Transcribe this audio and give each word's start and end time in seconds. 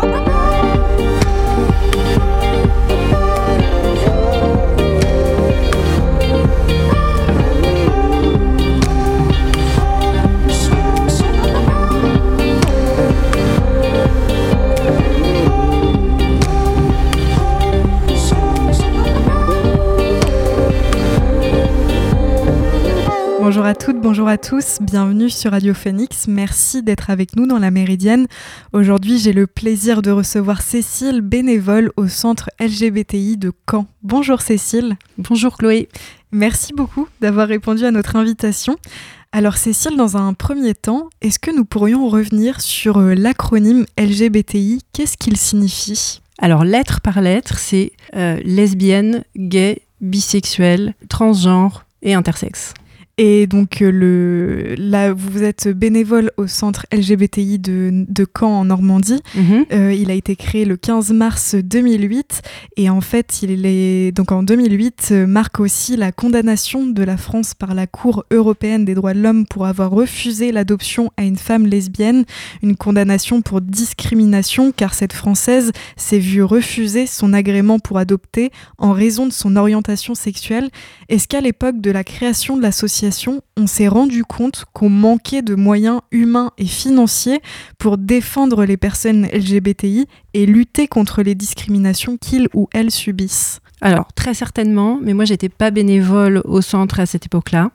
Bonjour 0.00 0.27
bonjour 24.28 24.34
à 24.34 24.46
tous, 24.60 24.78
bienvenue 24.82 25.30
sur 25.30 25.52
Radio 25.52 25.72
Phoenix. 25.72 26.28
Merci 26.28 26.82
d'être 26.82 27.08
avec 27.08 27.34
nous 27.34 27.46
dans 27.46 27.58
la 27.58 27.70
Méridienne. 27.70 28.26
Aujourd'hui, 28.74 29.18
j'ai 29.18 29.32
le 29.32 29.46
plaisir 29.46 30.02
de 30.02 30.10
recevoir 30.10 30.60
Cécile, 30.60 31.22
bénévole 31.22 31.92
au 31.96 32.08
centre 32.08 32.50
LGBTI 32.60 33.38
de 33.38 33.52
Caen. 33.70 33.86
Bonjour 34.02 34.42
Cécile. 34.42 34.98
Bonjour 35.16 35.56
Chloé. 35.56 35.88
Merci 36.30 36.74
beaucoup 36.74 37.08
d'avoir 37.22 37.48
répondu 37.48 37.86
à 37.86 37.90
notre 37.90 38.16
invitation. 38.16 38.76
Alors 39.32 39.56
Cécile, 39.56 39.96
dans 39.96 40.18
un 40.18 40.34
premier 40.34 40.74
temps, 40.74 41.08
est-ce 41.22 41.38
que 41.38 41.50
nous 41.50 41.64
pourrions 41.64 42.06
revenir 42.06 42.60
sur 42.60 42.98
euh, 42.98 43.14
l'acronyme 43.14 43.86
LGBTI 43.98 44.82
Qu'est-ce 44.92 45.16
qu'il 45.16 45.38
signifie? 45.38 46.20
Alors 46.38 46.64
lettre 46.64 47.00
par 47.00 47.22
lettre, 47.22 47.58
c'est 47.58 47.92
euh, 48.14 48.38
lesbienne, 48.44 49.24
gay, 49.38 49.80
bisexuel, 50.02 50.92
transgenre 51.08 51.86
et 52.02 52.12
intersexe. 52.12 52.74
Et 53.20 53.48
donc, 53.48 53.82
euh, 53.82 53.90
le, 53.90 54.74
là, 54.78 55.12
vous 55.12 55.42
êtes 55.42 55.66
bénévole 55.66 56.30
au 56.36 56.46
centre 56.46 56.86
LGBTI 56.92 57.58
de, 57.58 58.06
de 58.08 58.26
Caen 58.38 58.60
en 58.60 58.64
Normandie. 58.66 59.20
Mhm. 59.34 59.66
Euh, 59.72 59.92
il 59.92 60.12
a 60.12 60.14
été 60.14 60.36
créé 60.36 60.64
le 60.64 60.76
15 60.76 61.10
mars 61.10 61.56
2008 61.56 62.42
et 62.76 62.88
en 62.88 63.00
fait, 63.00 63.42
il 63.42 63.66
est 63.66 64.12
donc 64.12 64.30
en 64.30 64.44
2008 64.44 65.08
euh, 65.10 65.26
marque 65.26 65.58
aussi 65.58 65.96
la 65.96 66.12
condamnation 66.12 66.86
de 66.86 67.02
la 67.02 67.16
France 67.16 67.54
par 67.54 67.74
la 67.74 67.88
Cour 67.88 68.24
européenne 68.30 68.84
des 68.84 68.94
droits 68.94 69.14
de 69.14 69.20
l'homme 69.20 69.46
pour 69.46 69.66
avoir 69.66 69.90
refusé 69.90 70.52
l'adoption 70.52 71.10
à 71.16 71.24
une 71.24 71.36
femme 71.36 71.66
lesbienne, 71.66 72.24
une 72.62 72.76
condamnation 72.76 73.42
pour 73.42 73.60
discrimination 73.60 74.70
car 74.70 74.94
cette 74.94 75.12
française 75.12 75.72
s'est 75.96 76.20
vue 76.20 76.44
refuser 76.44 77.06
son 77.06 77.32
agrément 77.32 77.80
pour 77.80 77.98
adopter 77.98 78.52
en 78.78 78.92
raison 78.92 79.26
de 79.26 79.32
son 79.32 79.56
orientation 79.56 80.14
sexuelle. 80.14 80.70
Est-ce 81.08 81.26
qu'à 81.26 81.40
l'époque 81.40 81.80
de 81.80 81.90
la 81.90 82.04
création 82.04 82.56
de 82.56 82.62
l'association 82.62 83.07
on 83.56 83.66
s'est 83.66 83.88
rendu 83.88 84.24
compte 84.24 84.64
qu'on 84.72 84.88
manquait 84.88 85.42
de 85.42 85.54
moyens 85.54 86.00
humains 86.10 86.52
et 86.58 86.66
financiers 86.66 87.40
pour 87.78 87.98
défendre 87.98 88.64
les 88.64 88.76
personnes 88.76 89.26
LGBTI 89.32 90.06
et 90.34 90.46
lutter 90.46 90.88
contre 90.88 91.22
les 91.22 91.34
discriminations 91.34 92.16
qu'ils 92.16 92.48
ou 92.54 92.68
elles 92.72 92.90
subissent 92.90 93.60
Alors, 93.80 94.12
très 94.14 94.34
certainement, 94.34 94.98
mais 95.02 95.14
moi, 95.14 95.24
j'étais 95.24 95.48
pas 95.48 95.70
bénévole 95.70 96.42
au 96.44 96.60
centre 96.60 97.00
à 97.00 97.06
cette 97.06 97.26
époque-là. 97.26 97.70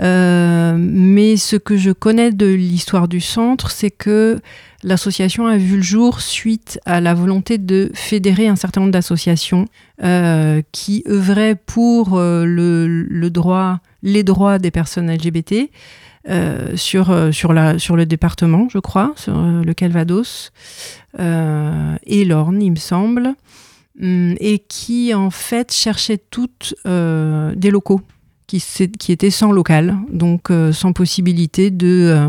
Euh, 0.00 0.76
mais 0.78 1.36
ce 1.36 1.56
que 1.56 1.76
je 1.76 1.90
connais 1.90 2.30
de 2.32 2.46
l'histoire 2.46 3.08
du 3.08 3.20
centre, 3.20 3.70
c'est 3.70 3.90
que 3.90 4.40
l'association 4.82 5.46
a 5.46 5.56
vu 5.56 5.76
le 5.76 5.82
jour 5.82 6.20
suite 6.20 6.80
à 6.86 7.00
la 7.00 7.14
volonté 7.14 7.58
de 7.58 7.90
fédérer 7.94 8.48
un 8.48 8.56
certain 8.56 8.80
nombre 8.80 8.92
d'associations 8.92 9.66
euh, 10.02 10.62
qui 10.72 11.04
œuvraient 11.08 11.54
pour 11.54 12.18
euh, 12.18 12.44
le, 12.44 12.86
le 12.88 13.30
droit 13.30 13.80
les 14.02 14.24
droits 14.24 14.58
des 14.58 14.70
personnes 14.70 15.12
LGBT 15.12 15.70
euh, 16.28 16.76
sur, 16.76 17.10
euh, 17.10 17.32
sur, 17.32 17.52
le 17.52 18.06
département, 18.06 18.68
je 18.70 18.78
crois, 18.78 19.12
sur 19.16 19.36
euh, 19.36 19.64
le 19.64 19.74
Calvados 19.74 20.52
et 21.18 22.24
l'Orne, 22.24 22.62
il 22.62 22.70
me 22.70 22.76
semble, 22.76 23.34
hum, 24.00 24.34
et 24.38 24.60
qui 24.60 25.12
en 25.14 25.30
fait 25.30 25.72
cherchaient 25.72 26.20
toutes 26.30 26.74
des 26.84 27.70
locaux 27.70 28.00
qui, 28.46 28.62
qui 28.98 29.12
étaient 29.12 29.30
sans 29.30 29.52
local, 29.52 29.96
donc 30.10 30.50
sans 30.72 30.92
possibilité 30.92 31.70
de, 31.70 32.28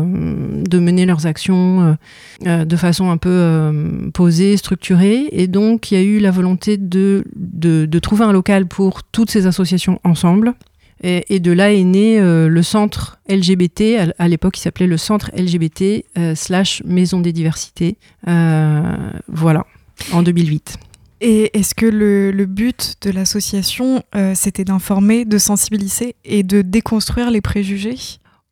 de 0.68 0.78
mener 0.78 1.06
leurs 1.06 1.26
actions 1.26 1.96
de 2.44 2.76
façon 2.76 3.10
un 3.10 3.16
peu 3.16 3.72
posée, 4.12 4.56
structurée. 4.58 5.28
Et 5.32 5.46
donc, 5.46 5.90
il 5.90 5.94
y 5.94 5.96
a 5.98 6.02
eu 6.02 6.18
la 6.18 6.30
volonté 6.30 6.76
de, 6.76 7.24
de 7.34 7.98
trouver 8.00 8.24
un 8.24 8.32
local 8.32 8.66
pour 8.66 9.02
toutes 9.02 9.30
ces 9.30 9.46
associations 9.46 9.98
ensemble. 10.04 10.54
Et, 11.02 11.40
de 11.40 11.52
là 11.52 11.72
est 11.72 11.84
né 11.84 12.18
euh, 12.18 12.48
le 12.48 12.62
centre 12.62 13.18
LGBT, 13.28 14.12
à, 14.18 14.28
l'époque 14.28 14.58
il 14.58 14.62
s'appelait 14.62 14.86
le 14.86 14.96
centre 14.96 15.30
LGBT 15.36 16.04
euh, 16.16 16.34
slash 16.34 16.82
Maison 16.84 17.20
des 17.20 17.32
Diversités. 17.32 17.98
Euh, 18.26 18.96
voilà, 19.28 19.66
en 20.12 20.22
2008. 20.22 20.78
Et 21.20 21.58
est-ce 21.58 21.74
que 21.74 21.86
le, 21.86 22.44
but 22.46 22.96
de 23.02 23.10
l'association, 23.10 24.02
c'était 24.34 24.64
d'informer, 24.64 25.24
de 25.24 25.38
sensibiliser 25.38 26.16
et 26.24 26.42
de 26.42 26.60
déconstruire 26.60 27.30
les 27.30 27.40
préjugés? 27.40 27.96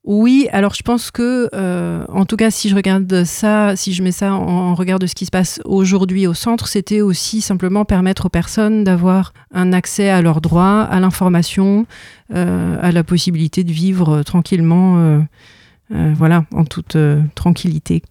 Oui, 0.05 0.49
alors 0.51 0.75
je 0.75 0.83
pense 0.83 1.13
que, 1.13 1.49
euh, 1.55 2.05
en 2.09 2.25
tout 2.25 2.37
cas, 2.37 2.51
si 2.51 2.69
je 2.69 2.75
regarde 2.75 3.23
ça, 3.23 3.77
si 3.77 3.93
je 3.93 4.03
mets 4.03 4.11
ça 4.11 4.35
en, 4.35 4.49
en 4.49 4.75
regard 4.75 4.99
de 4.99 5.07
ce 5.07 5.15
qui 5.15 5.27
se 5.27 5.31
passe 5.31 5.61
aujourd'hui 5.65 6.27
au 6.27 6.35
centre, 6.35 6.67
c'était 6.67 7.01
aussi 7.01 7.41
simplement 7.41 7.85
permettre 7.85 8.27
aux 8.27 8.29
personnes 8.29 8.83
d'avoir 8.83 9.33
un 9.53 9.73
accès 9.73 10.11
à 10.11 10.21
leurs 10.21 10.41
droits, 10.41 10.83
à 10.83 10.99
l'information, 10.99 11.87
euh, 12.35 12.77
à 12.83 12.91
la 12.91 13.05
possibilité 13.05 13.63
de 13.63 13.73
vivre 13.73 14.25
tranquillement, 14.25 14.97
euh, 14.99 16.15
voilà, 16.17 16.47
en 16.53 16.65
toute 16.65 16.97
tranquillité. 17.37 18.03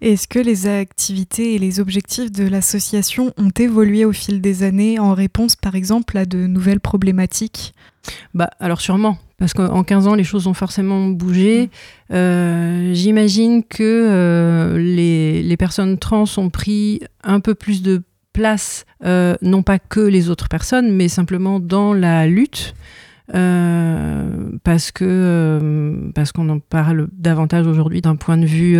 Est-ce 0.00 0.28
que 0.28 0.38
les 0.38 0.68
activités 0.68 1.54
et 1.54 1.58
les 1.58 1.80
objectifs 1.80 2.30
de 2.30 2.46
l'association 2.46 3.32
ont 3.38 3.50
évolué 3.58 4.04
au 4.04 4.12
fil 4.12 4.40
des 4.40 4.62
années 4.62 4.98
en 5.00 5.14
réponse, 5.14 5.56
par 5.56 5.74
exemple, 5.74 6.16
à 6.16 6.26
de 6.26 6.46
nouvelles 6.46 6.80
problématiques? 6.80 7.74
Bah, 8.34 8.50
alors 8.60 8.80
sûrement, 8.80 9.18
parce 9.38 9.52
qu'en 9.52 9.82
15 9.82 10.06
ans, 10.06 10.14
les 10.14 10.24
choses 10.24 10.46
ont 10.46 10.54
forcément 10.54 11.08
bougé. 11.08 11.70
Euh, 12.12 12.94
J'imagine 12.94 13.64
que 13.64 13.82
euh, 13.82 14.78
les, 14.78 15.42
les 15.42 15.56
personnes 15.56 15.98
trans 15.98 16.24
ont 16.36 16.50
pris 16.50 17.00
un 17.22 17.40
peu 17.40 17.54
plus 17.54 17.82
de 17.82 18.02
place, 18.32 18.84
euh, 19.04 19.34
non 19.42 19.62
pas 19.62 19.78
que 19.78 20.00
les 20.00 20.30
autres 20.30 20.48
personnes, 20.48 20.92
mais 20.92 21.08
simplement 21.08 21.60
dans 21.60 21.92
la 21.92 22.26
lutte. 22.26 22.74
parce 23.32 24.92
que 24.92 26.10
parce 26.14 26.30
qu'on 26.32 26.48
en 26.50 26.58
parle 26.58 27.08
davantage 27.12 27.66
aujourd'hui 27.66 28.02
d'un 28.02 28.16
point 28.16 28.36
de 28.36 28.46
vue 28.46 28.78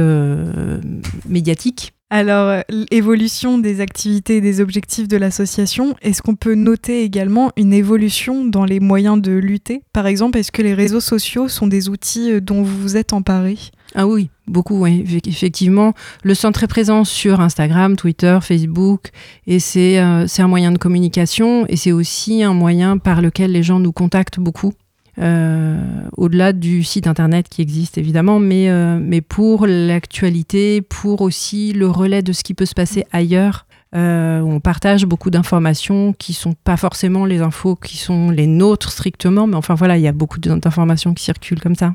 médiatique. 1.29 1.95
Alors, 2.17 2.49
euh, 2.49 2.61
l'évolution 2.93 3.59
des 3.59 3.81
activités 3.81 4.37
et 4.37 4.41
des 4.41 4.61
objectifs 4.61 5.09
de 5.09 5.17
l'association, 5.17 5.97
est-ce 6.01 6.23
qu'on 6.23 6.37
peut 6.37 6.55
noter 6.55 7.03
également 7.03 7.51
une 7.57 7.73
évolution 7.73 8.45
dans 8.45 8.65
les 8.65 8.79
moyens 8.79 9.21
de 9.21 9.33
lutter? 9.33 9.83
Par 9.93 10.07
exemple, 10.07 10.39
est-ce 10.39 10.53
que 10.53 10.63
les 10.63 10.75
réseaux 10.75 11.01
sociaux 11.01 11.49
sont 11.49 11.67
des 11.67 11.89
outils 11.89 12.31
euh, 12.31 12.41
dont 12.41 12.63
vous 12.63 12.79
vous 12.81 12.97
êtes 12.97 13.13
emparé? 13.13 13.59
Ah 13.97 14.07
oui, 14.07 14.31
beaucoup, 14.47 14.81
oui. 14.81 15.03
Effe- 15.05 15.29
Effectivement, 15.29 15.93
le 16.23 16.35
centre 16.35 16.63
est 16.63 16.69
présent 16.69 17.03
sur 17.03 17.41
Instagram, 17.41 17.97
Twitter, 17.97 18.39
Facebook, 18.43 19.11
et 19.49 19.59
euh, 19.77 20.27
c'est 20.29 20.43
un 20.43 20.49
moyen 20.49 20.71
de 20.71 20.79
communication, 20.79 21.67
et 21.69 21.75
c'est 21.75 21.91
aussi 21.91 22.45
un 22.45 22.55
moyen 22.55 22.97
par 22.97 23.23
lequel 23.23 23.51
les 23.51 23.65
gens 23.65 23.81
nous 23.81 23.93
contactent 23.93 24.39
beaucoup. 24.39 24.73
Euh, 25.19 25.77
au-delà 26.17 26.53
du 26.53 26.83
site 26.83 27.07
internet 27.07 27.49
qui 27.49 27.63
existe 27.63 27.99
évidemment, 27.99 28.41
mais, 28.41 28.69
euh, 28.69 28.99
mais 29.01 29.21
pour 29.21 29.67
l'actualité, 29.67 30.83
pour 30.83 31.21
aussi 31.21 31.73
le 31.73 31.89
relais 31.89 32.23
de 32.23 32.33
ce 32.33 32.43
qui 32.43 32.55
peut 32.55 32.67
se 32.67 32.75
passer 32.75 33.05
ailleurs. 33.13 33.67
Euh, 33.95 34.41
on 34.41 34.59
partage 34.59 35.07
beaucoup 35.07 35.31
d'informations 35.31 36.13
qui 36.15 36.33
sont 36.33 36.55
pas 36.65 36.77
forcément 36.77 37.27
les 37.27 37.43
infos 37.43 37.77
qui 37.77 37.97
sont 37.97 38.31
les 38.31 38.49
nôtres 38.49 38.91
strictement, 38.91 39.47
mais 39.47 39.55
enfin 39.55 39.75
voilà, 39.75 39.97
il 39.97 40.03
y 40.03 40.09
a 40.09 40.13
beaucoup 40.13 40.41
d'informations 40.41 41.15
qui 41.15 41.23
circulent 41.23 41.61
comme 41.61 41.77
ça. 41.77 41.95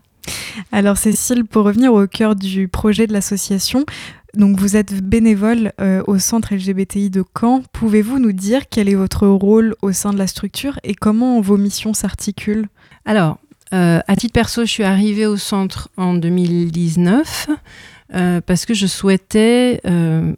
Alors 0.71 0.95
Cécile, 0.95 1.43
pour 1.43 1.65
revenir 1.65 1.93
au 1.93 2.07
cœur 2.07 2.35
du 2.35 2.69
projet 2.69 3.05
de 3.05 3.11
l'association, 3.11 3.85
donc 4.33 4.57
vous 4.57 4.77
êtes 4.77 5.03
bénévole 5.03 5.73
au 6.07 6.19
centre 6.19 6.53
LGBTI 6.53 7.09
de 7.09 7.23
Caen. 7.37 7.63
Pouvez-vous 7.73 8.19
nous 8.19 8.31
dire 8.31 8.69
quel 8.69 8.87
est 8.87 8.95
votre 8.95 9.27
rôle 9.27 9.75
au 9.81 9.91
sein 9.91 10.13
de 10.13 10.19
la 10.19 10.27
structure 10.27 10.79
et 10.83 10.93
comment 10.93 11.41
vos 11.41 11.57
missions 11.57 11.93
s'articulent? 11.93 12.67
Alors, 13.05 13.39
euh, 13.73 13.99
à 14.07 14.15
titre 14.15 14.33
perso, 14.33 14.61
je 14.61 14.71
suis 14.71 14.83
arrivée 14.83 15.25
au 15.25 15.37
centre 15.37 15.89
en 15.95 16.15
2019 16.15 17.49
euh, 18.15 18.41
parce 18.41 18.65
que 18.65 18.73
je 18.73 18.87
souhaitais 18.87 19.79
euh, 19.85 20.33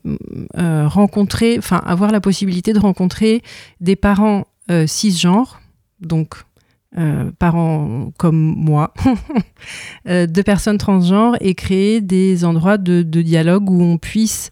rencontrer, 0.87 1.57
enfin 1.57 1.81
avoir 1.85 2.11
la 2.11 2.19
possibilité 2.19 2.73
de 2.73 2.79
rencontrer 2.79 3.41
des 3.79 3.95
parents 3.95 4.45
cisgenres, 4.85 5.59
donc 5.99 6.35
parents 7.39 8.11
comme 8.17 8.37
moi, 8.37 8.93
de 10.05 10.41
personnes 10.41 10.77
transgenres 10.77 11.35
et 11.41 11.55
créer 11.55 11.99
des 11.99 12.45
endroits 12.45 12.77
de, 12.77 13.01
dialogue 13.01 13.69
où 13.69 13.81
on 13.81 13.97
puisse 13.97 14.49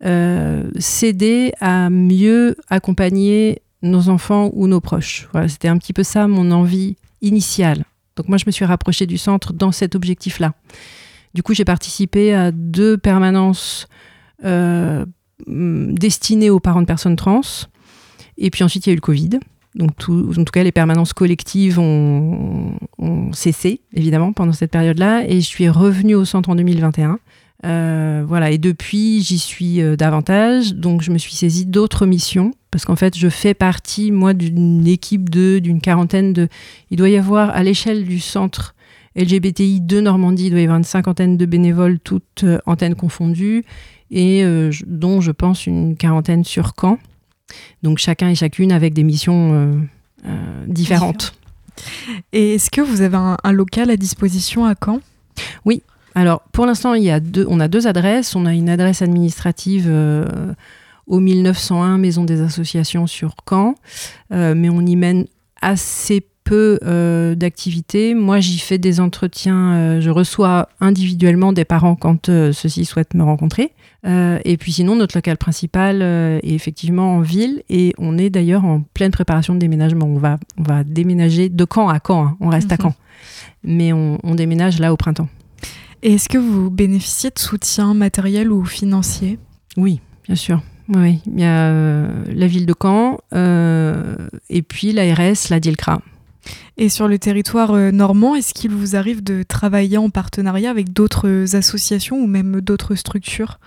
s'aider 0.00 1.52
à 1.60 1.90
mieux 1.90 2.56
accompagner 2.70 3.60
nos 3.82 4.08
enfants 4.08 4.48
ou 4.54 4.68
nos 4.68 4.80
proches. 4.80 5.28
C'était 5.48 5.68
un 5.68 5.76
petit 5.76 5.92
peu 5.92 6.02
ça 6.02 6.28
mon 6.28 6.50
envie 6.50 6.96
initiale. 7.22 7.84
Donc 8.16 8.28
moi, 8.28 8.38
je 8.38 8.44
me 8.46 8.50
suis 8.50 8.64
rapprochée 8.64 9.06
du 9.06 9.18
centre 9.18 9.52
dans 9.52 9.72
cet 9.72 9.94
objectif-là. 9.94 10.54
Du 11.34 11.42
coup, 11.42 11.54
j'ai 11.54 11.64
participé 11.64 12.34
à 12.34 12.50
deux 12.52 12.98
permanences 12.98 13.86
euh, 14.44 15.04
hum, 15.46 15.96
destiné 15.96 16.50
aux 16.50 16.60
parents 16.60 16.80
de 16.80 16.86
personnes 16.86 17.16
trans. 17.16 17.40
Et 18.36 18.50
puis 18.50 18.64
ensuite, 18.64 18.86
il 18.86 18.90
y 18.90 18.90
a 18.90 18.94
eu 18.94 18.96
le 18.96 19.00
Covid. 19.00 19.30
Donc, 19.74 19.90
en 19.90 20.44
tout 20.44 20.52
cas, 20.52 20.62
les 20.62 20.72
permanences 20.72 21.12
collectives 21.12 21.78
ont, 21.78 22.72
ont 22.98 23.32
cessé, 23.32 23.82
évidemment, 23.92 24.32
pendant 24.32 24.52
cette 24.52 24.70
période-là. 24.70 25.24
Et 25.28 25.40
je 25.40 25.46
suis 25.46 25.68
revenue 25.68 26.14
au 26.14 26.24
centre 26.24 26.48
en 26.48 26.56
2021. 26.56 27.18
Euh, 27.64 28.24
voilà, 28.26 28.50
et 28.50 28.58
depuis, 28.58 29.22
j'y 29.22 29.38
suis 29.38 29.80
euh, 29.80 29.96
davantage. 29.96 30.74
Donc, 30.74 31.02
je 31.02 31.10
me 31.10 31.18
suis 31.18 31.34
saisie 31.34 31.66
d'autres 31.66 32.06
missions 32.06 32.52
parce 32.70 32.84
qu'en 32.84 32.96
fait, 32.96 33.16
je 33.16 33.28
fais 33.28 33.54
partie, 33.54 34.12
moi, 34.12 34.34
d'une 34.34 34.86
équipe 34.86 35.28
de 35.28 35.58
d'une 35.58 35.80
quarantaine 35.80 36.32
de. 36.32 36.48
Il 36.90 36.98
doit 36.98 37.08
y 37.08 37.16
avoir 37.16 37.50
à 37.50 37.62
l'échelle 37.62 38.04
du 38.04 38.20
centre 38.20 38.74
LGBTI 39.16 39.80
de 39.80 40.00
Normandie, 40.00 40.46
il 40.46 40.50
doit 40.50 40.60
y 40.60 40.64
avoir 40.64 40.78
une 40.78 40.84
cinquantaine 40.84 41.36
de 41.36 41.46
bénévoles, 41.46 41.98
toutes 41.98 42.44
euh, 42.44 42.58
antennes 42.66 42.94
confondues, 42.94 43.64
et 44.10 44.42
dont 44.86 45.20
je 45.20 45.30
pense 45.32 45.66
une 45.66 45.94
quarantaine 45.94 46.42
sur 46.42 46.72
Caen. 46.80 46.98
Donc, 47.82 47.98
chacun 47.98 48.30
et 48.30 48.34
chacune 48.34 48.72
avec 48.72 48.94
des 48.94 49.04
missions 49.04 49.78
différentes. 50.66 51.34
Et 52.32 52.54
est-ce 52.54 52.70
que 52.70 52.80
vous 52.80 53.02
avez 53.02 53.18
un, 53.18 53.36
un 53.44 53.52
local 53.52 53.90
à 53.90 53.98
disposition 53.98 54.64
à 54.64 54.74
Caen? 54.82 55.00
Oui, 55.66 55.82
alors, 56.14 56.42
pour 56.52 56.66
l'instant, 56.66 56.94
il 56.94 57.04
y 57.04 57.10
a 57.10 57.20
deux, 57.20 57.46
on 57.48 57.60
a 57.60 57.68
deux 57.68 57.86
adresses. 57.86 58.34
On 58.34 58.46
a 58.46 58.54
une 58.54 58.68
adresse 58.68 59.02
administrative 59.02 59.86
euh, 59.88 60.52
au 61.06 61.20
1901 61.20 61.98
Maison 61.98 62.24
des 62.24 62.40
Associations 62.40 63.06
sur 63.06 63.34
Caen, 63.48 63.74
euh, 64.32 64.54
mais 64.56 64.68
on 64.68 64.80
y 64.80 64.96
mène 64.96 65.26
assez 65.60 66.26
peu 66.44 66.78
euh, 66.82 67.34
d'activités. 67.34 68.14
Moi, 68.14 68.40
j'y 68.40 68.58
fais 68.58 68.78
des 68.78 69.00
entretiens. 69.00 70.00
je 70.00 70.10
reçois 70.10 70.68
individuellement 70.80 71.52
des 71.52 71.64
parents 71.64 71.94
quand 71.94 72.26
ceux-ci 72.26 72.86
souhaitent 72.86 73.14
me 73.14 73.22
rencontrer. 73.22 73.72
et 74.04 74.56
puis 74.58 74.72
sinon, 74.72 74.96
notre 74.96 75.16
local 75.16 75.36
principal 75.36 76.00
est 76.00 76.54
effectivement 76.54 77.16
en 77.16 77.20
ville 77.20 77.62
et 77.68 77.92
on 77.98 78.16
est 78.16 78.30
d'ailleurs 78.30 78.64
en 78.64 78.80
pleine 78.80 79.10
préparation 79.10 79.54
de 79.54 79.58
déménagement. 79.58 80.06
On 80.06 80.18
va, 80.18 80.38
on 80.56 80.62
va 80.62 80.84
déménager 80.84 81.50
de 81.50 81.66
Caen 81.70 81.90
à 81.90 82.00
Caen. 82.04 82.24
Hein. 82.24 82.36
On 82.40 82.48
reste 82.48 82.72
à 82.72 82.76
mhm. 82.76 82.82
Caen. 82.82 82.94
Mais 83.62 83.92
on 83.92 84.34
déménage 84.34 84.78
là 84.78 84.94
au 84.94 84.96
printemps. 84.96 85.28
Et 86.02 86.14
est-ce 86.14 86.28
que 86.28 86.38
vous 86.38 86.70
bénéficiez 86.70 87.30
de 87.30 87.38
soutien 87.38 87.92
matériel 87.92 88.52
ou 88.52 88.64
financier? 88.64 89.38
Oui, 89.76 90.00
bien 90.26 90.36
sûr. 90.36 90.62
Oui, 90.88 91.20
il 91.26 91.40
y 91.40 91.44
a 91.44 91.68
euh, 91.68 92.08
la 92.32 92.46
ville 92.46 92.64
de 92.64 92.74
Caen 92.80 93.18
euh, 93.34 94.16
et 94.48 94.62
puis 94.62 94.92
l'ARS, 94.92 95.50
la 95.50 95.60
DILCRA. 95.60 96.00
Et 96.78 96.88
sur 96.88 97.08
le 97.08 97.18
territoire 97.18 97.72
euh, 97.72 97.90
normand, 97.90 98.34
est-ce 98.36 98.54
qu'il 98.54 98.70
vous 98.70 98.96
arrive 98.96 99.22
de 99.22 99.42
travailler 99.42 99.98
en 99.98 100.08
partenariat 100.08 100.70
avec 100.70 100.92
d'autres 100.92 101.56
associations 101.56 102.16
ou 102.16 102.26
même 102.26 102.60
d'autres 102.60 102.94
structures? 102.94 103.58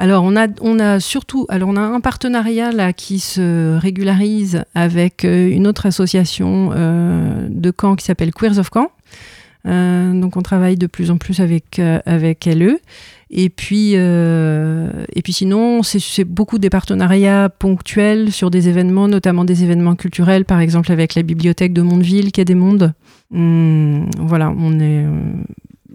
Alors 0.00 0.22
on 0.22 0.36
a, 0.36 0.46
on 0.60 0.78
a 0.78 1.00
surtout, 1.00 1.46
alors 1.48 1.70
on 1.70 1.76
a 1.76 1.80
un 1.80 2.00
partenariat 2.00 2.70
là 2.70 2.92
qui 2.92 3.18
se 3.18 3.76
régularise 3.76 4.62
avec 4.76 5.24
une 5.24 5.66
autre 5.66 5.86
association 5.86 6.68
de 6.70 7.72
Caen 7.80 7.96
qui 7.96 8.04
s'appelle 8.04 8.32
Queers 8.32 8.60
of 8.60 8.70
Caen. 8.72 8.92
Euh, 9.68 10.18
donc 10.18 10.36
on 10.36 10.42
travaille 10.42 10.76
de 10.76 10.86
plus 10.86 11.10
en 11.10 11.18
plus 11.18 11.40
avec, 11.40 11.78
euh, 11.78 12.00
avec 12.06 12.46
LE. 12.46 12.80
Et 13.30 13.50
puis, 13.50 13.92
euh, 13.94 15.04
et 15.14 15.20
puis 15.20 15.34
sinon, 15.34 15.82
c'est 15.82 16.24
beaucoup 16.24 16.58
des 16.58 16.70
partenariats 16.70 17.50
ponctuels 17.50 18.32
sur 18.32 18.50
des 18.50 18.70
événements, 18.70 19.06
notamment 19.06 19.44
des 19.44 19.64
événements 19.64 19.96
culturels, 19.96 20.46
par 20.46 20.60
exemple 20.60 20.90
avec 20.90 21.14
la 21.14 21.22
bibliothèque 21.22 21.74
de 21.74 21.82
Mondeville, 21.82 22.32
qui 22.32 22.40
a 22.40 22.44
des 22.44 22.54
mondes. 22.54 22.94
Hum, 23.34 24.08
voilà, 24.18 24.50
on 24.56 24.80
est. 24.80 25.04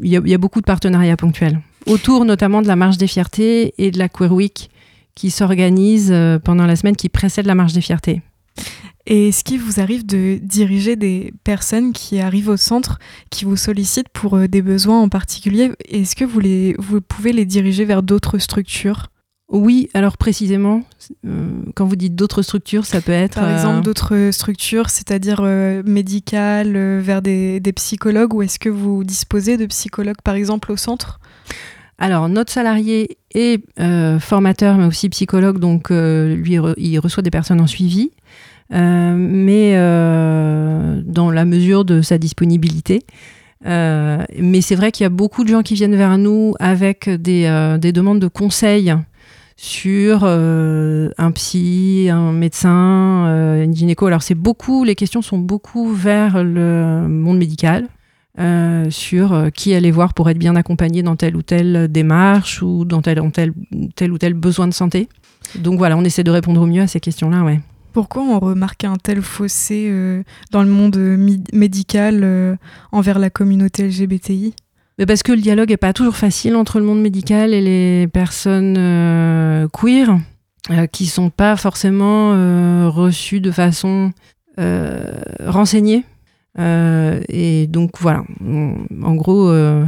Il 0.02 0.10
y, 0.10 0.30
y, 0.30 0.34
a 0.34 0.38
beaucoup 0.38 0.60
de 0.60 0.66
partenariats 0.66 1.18
ponctuels. 1.18 1.60
Autour 1.88 2.26
notamment 2.26 2.62
de 2.62 2.68
la 2.68 2.76
Marche 2.76 2.98
des 2.98 3.08
Fiertés 3.08 3.74
et 3.78 3.90
de 3.90 3.98
la 3.98 4.10
Queer 4.10 4.32
Week 4.32 4.70
qui 5.16 5.30
s'organise 5.30 6.14
pendant 6.44 6.66
la 6.66 6.76
semaine 6.76 6.96
qui 6.96 7.10
précède 7.10 7.46
la 7.46 7.54
Marche 7.56 7.74
des 7.74 7.82
Fiertés. 7.82 8.22
Et 9.06 9.30
est-ce 9.30 9.44
qu'il 9.44 9.60
vous 9.60 9.82
arrive 9.82 10.06
de 10.06 10.40
diriger 10.42 10.96
des 10.96 11.34
personnes 11.44 11.92
qui 11.92 12.22
arrivent 12.22 12.50
au 12.50 12.58
centre, 12.58 13.00
qui 13.30 13.44
vous 13.44 13.58
sollicitent 13.58 14.10
pour 14.10 14.38
euh, 14.38 14.48
des 14.48 14.62
besoins 14.62 15.02
en 15.02 15.10
particulier? 15.10 15.72
Est-ce 15.90 16.16
que 16.16 16.24
vous, 16.24 16.40
les, 16.40 16.76
vous 16.80 17.02
pouvez 17.02 17.34
les 17.34 17.46
diriger 17.46 17.84
vers 17.84 18.02
d'autres 18.02 18.38
structures? 18.38 19.08
Oui, 19.50 19.90
alors 19.94 20.18
précisément, 20.18 20.84
euh, 21.26 21.64
quand 21.76 21.86
vous 21.86 21.98
dites 21.98 22.16
d'autres 22.16 22.42
structures, 22.42 22.86
ça 22.86 23.02
peut 23.02 23.12
être... 23.12 23.36
Par 23.36 23.52
exemple, 23.52 23.80
euh, 23.80 23.82
d'autres 23.82 24.30
structures, 24.32 24.90
c'est-à-dire 24.90 25.42
médicales, 25.86 27.00
vers 27.00 27.22
des, 27.22 27.60
des, 27.60 27.74
psychologues, 27.74 28.34
ou 28.34 28.42
est-ce 28.42 28.58
que 28.58 28.70
vous 28.70 29.04
disposez 29.04 29.58
de 29.58 29.66
psychologues, 29.66 30.22
par 30.24 30.36
exemple, 30.36 30.72
au 30.72 30.78
centre? 30.78 31.20
Alors, 32.00 32.30
notre 32.30 32.52
salarié 32.52 33.18
est 33.36 33.62
formateur, 34.20 34.78
mais 34.78 34.86
aussi 34.86 35.10
psychologue, 35.10 35.60
donc 35.60 35.90
lui, 35.92 36.58
il 36.78 37.00
reçoit 37.00 37.22
des 37.22 37.30
personnes 37.30 37.62
en 37.62 37.68
suivi. 37.68 38.12
Euh, 38.72 39.14
mais 39.18 39.74
euh, 39.76 41.02
dans 41.06 41.32
la 41.32 41.46
mesure 41.46 41.86
de 41.86 42.02
sa 42.02 42.18
disponibilité. 42.18 43.04
Euh, 43.66 44.24
mais 44.40 44.62
c'est 44.62 44.76
vrai 44.76 44.92
qu'il 44.92 45.04
y 45.04 45.08
a 45.08 45.10
beaucoup 45.10 45.44
de 45.44 45.50
gens 45.50 45.62
qui 45.62 45.76
viennent 45.76 45.96
vers 45.96 46.18
nous 46.18 46.54
avec 46.60 47.10
des, 47.10 47.76
des 47.80 47.92
demandes 47.92 48.20
de 48.20 48.28
conseils 48.28 48.94
sur 49.56 50.26
un 50.26 51.32
psy, 51.32 52.10
un 52.12 52.32
médecin, 52.34 53.62
une 53.64 53.74
gynéco. 53.74 54.08
Alors 54.08 54.24
c'est 54.24 54.36
beaucoup, 54.36 54.84
les 54.84 54.96
questions 54.96 55.22
sont 55.22 55.38
beaucoup 55.38 55.94
vers 55.94 56.44
le 56.44 57.08
monde 57.08 57.38
médical. 57.38 57.88
sur 58.90 59.50
qui 59.54 59.74
aller 59.76 59.92
voir 59.92 60.14
pour 60.14 60.30
être 60.30 60.40
bien 60.40 60.56
accompagné 60.58 61.04
dans 61.04 61.16
telle 61.16 61.38
ou 61.38 61.44
telle 61.44 61.88
démarche 61.90 62.62
ou 62.62 62.84
dans 62.84 63.02
tel, 63.02 63.22
tel, 63.32 63.54
tel 63.96 64.12
ou 64.12 64.18
tel 64.18 64.34
besoin 64.34 64.68
de 64.68 64.74
santé. 64.74 65.08
Donc 65.56 65.78
voilà, 65.78 65.96
on 65.96 66.04
essaie 66.04 66.24
de 66.24 66.32
répondre 66.32 66.62
au 66.62 66.66
mieux 66.66 66.82
à 66.82 66.88
ces 66.88 67.00
questions-là, 67.00 67.44
ouais. 67.44 67.62
Pourquoi 67.94 68.24
on 68.24 68.40
remarque 68.40 68.86
un 68.86 68.96
tel 68.96 69.22
fossé 69.22 69.88
euh, 69.88 70.24
dans 70.52 70.64
le 70.64 70.70
monde 70.70 70.98
médical 71.54 72.22
euh, 72.24 72.56
envers 72.92 73.20
la 73.20 73.30
communauté 73.30 73.88
LGBTI 73.88 74.56
mais 75.00 75.08
parce 75.08 75.24
que 75.24 75.32
le 75.32 75.40
dialogue 75.42 75.70
n'est 75.70 75.78
pas 75.78 75.92
toujours 75.92 76.16
facile 76.16 76.56
entre 76.56 76.78
le 76.78 76.86
monde 76.86 77.02
médical 77.02 77.52
et 77.52 77.62
les 77.62 78.08
personnes 78.08 78.76
euh, 78.78 79.68
queer, 79.70 80.20
qui 80.92 81.08
sont 81.08 81.32
pas 81.32 81.56
forcément 81.56 82.30
reçues 82.92 83.42
de 83.42 83.50
façon 83.50 84.12
renseignée. 84.56 86.04
et 86.60 87.66
donc 87.68 87.94
voilà, 88.00 88.24
en 88.40 89.16
gros, 89.16 89.50
euh, 89.50 89.84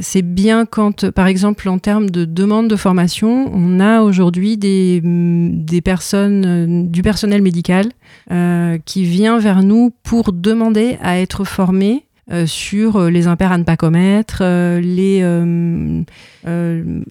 c'est 0.00 0.22
bien 0.22 0.66
quand, 0.66 1.10
par 1.10 1.26
exemple, 1.26 1.68
en 1.68 1.78
termes 1.78 2.10
de 2.10 2.24
demande 2.24 2.68
de 2.68 2.76
formation, 2.76 3.50
on 3.52 3.80
a 3.80 4.02
aujourd'hui 4.02 4.56
des, 4.56 5.00
mm, 5.02 5.64
personnes, 5.82 6.44
euh, 6.46 6.86
du 6.86 7.02
personnel 7.02 7.42
médical 7.42 7.86
euh, 8.30 8.78
qui 8.84 9.04
vient 9.04 9.38
vers 9.38 9.62
nous 9.62 9.92
pour 10.02 10.32
demander 10.32 10.98
à 11.02 11.18
être 11.18 11.44
formé 11.44 12.06
sur 12.46 13.10
les 13.10 13.26
impairs 13.26 13.52
à 13.52 13.58
ne 13.58 13.64
pas 13.64 13.76
commettre, 13.76 14.42
les, 14.80 15.22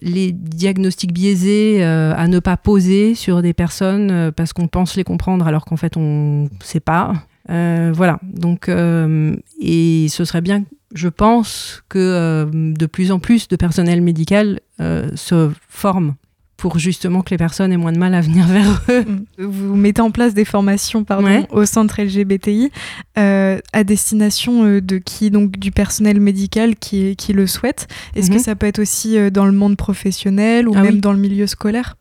les 0.00 0.32
diagnostics 0.32 1.12
biaisés 1.12 1.84
à 1.84 2.26
ne 2.26 2.40
pas 2.40 2.56
poser 2.56 3.14
sur 3.14 3.40
des 3.40 3.52
personnes 3.52 4.32
parce 4.34 4.52
qu'on 4.52 4.66
pense 4.66 4.96
les 4.96 5.04
comprendre 5.04 5.46
alors 5.46 5.64
qu'en 5.64 5.76
fait 5.76 5.96
on 5.96 6.44
ne 6.44 6.48
sait 6.64 6.80
pas. 6.80 7.12
Voilà, 7.48 8.18
donc, 8.22 8.68
et 8.68 10.06
ce 10.08 10.24
serait 10.24 10.40
bien 10.40 10.64
je 10.94 11.08
pense 11.08 11.82
que 11.88 11.98
euh, 11.98 12.46
de 12.52 12.86
plus 12.86 13.12
en 13.12 13.18
plus 13.18 13.48
de 13.48 13.56
personnel 13.56 14.02
médical 14.02 14.60
euh, 14.80 15.10
se 15.14 15.50
forment 15.68 16.14
pour 16.56 16.78
justement 16.78 17.22
que 17.22 17.30
les 17.30 17.38
personnes 17.38 17.72
aient 17.72 17.76
moins 17.76 17.92
de 17.92 17.98
mal 17.98 18.14
à 18.14 18.20
venir 18.20 18.46
vers 18.48 18.82
eux. 18.88 19.04
Mm. 19.04 19.24
Vous 19.38 19.74
mettez 19.74 20.00
en 20.00 20.10
place 20.10 20.34
des 20.34 20.44
formations 20.44 21.02
pardon, 21.02 21.46
au 21.50 21.64
centre 21.64 22.00
LGBTI 22.00 22.70
euh, 23.18 23.58
à 23.72 23.84
destination 23.84 24.78
de 24.80 24.98
qui 24.98 25.30
Donc 25.30 25.52
du 25.58 25.72
personnel 25.72 26.20
médical 26.20 26.76
qui, 26.76 27.16
qui 27.16 27.32
le 27.32 27.46
souhaite. 27.46 27.88
Est-ce 28.14 28.28
que 28.28 28.36
mhm. 28.36 28.42
ça 28.42 28.54
peut 28.54 28.66
être 28.66 28.78
aussi 28.78 29.30
dans 29.30 29.46
le 29.46 29.52
monde 29.52 29.76
professionnel 29.76 30.68
ou 30.68 30.74
ah 30.76 30.82
même 30.82 31.00
dans 31.00 31.12
le 31.12 31.18
milieu 31.18 31.46
scolaire? 31.46 31.96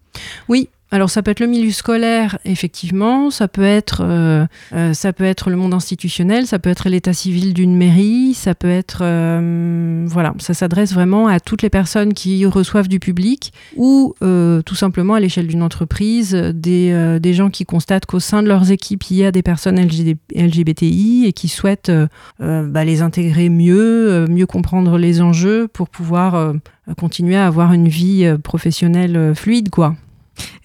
Oui, 0.48 0.70
alors 0.94 1.10
ça 1.10 1.24
peut 1.24 1.32
être 1.32 1.40
le 1.40 1.48
milieu 1.48 1.72
scolaire, 1.72 2.38
effectivement, 2.44 3.32
ça 3.32 3.48
peut 3.48 3.64
être, 3.64 4.02
euh, 4.04 4.46
euh, 4.74 4.94
ça 4.94 5.14
peut 5.14 5.24
être 5.24 5.50
le 5.50 5.56
monde 5.56 5.74
institutionnel, 5.74 6.46
ça 6.46 6.60
peut 6.60 6.70
être 6.70 6.90
l'état 6.90 7.14
civil 7.14 7.54
d'une 7.54 7.78
mairie, 7.78 8.34
ça 8.34 8.56
peut 8.56 8.70
être, 8.70 9.00
euh, 9.02 10.04
voilà, 10.08 10.34
ça 10.40 10.54
s'adresse 10.54 10.94
vraiment 10.94 11.28
à 11.28 11.40
toutes 11.40 11.62
les 11.62 11.70
personnes 11.70 12.14
qui 12.14 12.46
reçoivent 12.46 12.90
du 12.90 13.00
public 13.00 13.54
ou 13.78 14.16
tout 14.20 14.76
simplement 14.76 15.14
à 15.14 15.22
l'échelle 15.22 15.48
d'une 15.48 15.64
entreprise, 15.64 16.34
des, 16.34 17.20
des, 17.22 17.34
gens 17.34 17.50
qui 17.50 17.66
constatent 17.66 18.06
qu'au 18.06 18.20
sein 18.20 18.44
de 18.44 18.48
leurs 18.48 18.72
équipes 18.72 19.10
il 19.10 19.18
y 19.18 19.26
a 19.26 19.32
des 19.32 19.42
personnes 19.42 19.80
LGBTI 19.80 21.26
et 21.26 21.34
qui 21.34 21.48
souhaitent 21.48 21.92
bah, 22.40 22.84
les 22.84 23.02
intégrer 23.02 23.50
mieux, 23.50 24.26
mieux 24.28 24.46
comprendre 24.46 24.98
les 24.98 25.22
enjeux 25.22 25.68
pour 25.68 25.90
pouvoir 25.90 26.54
continuer 26.98 27.38
à 27.38 27.48
avoir 27.48 27.72
une 27.74 27.88
vie 27.88 28.30
professionnelle 28.44 29.34
fluide, 29.36 29.70
quoi. 29.70 29.96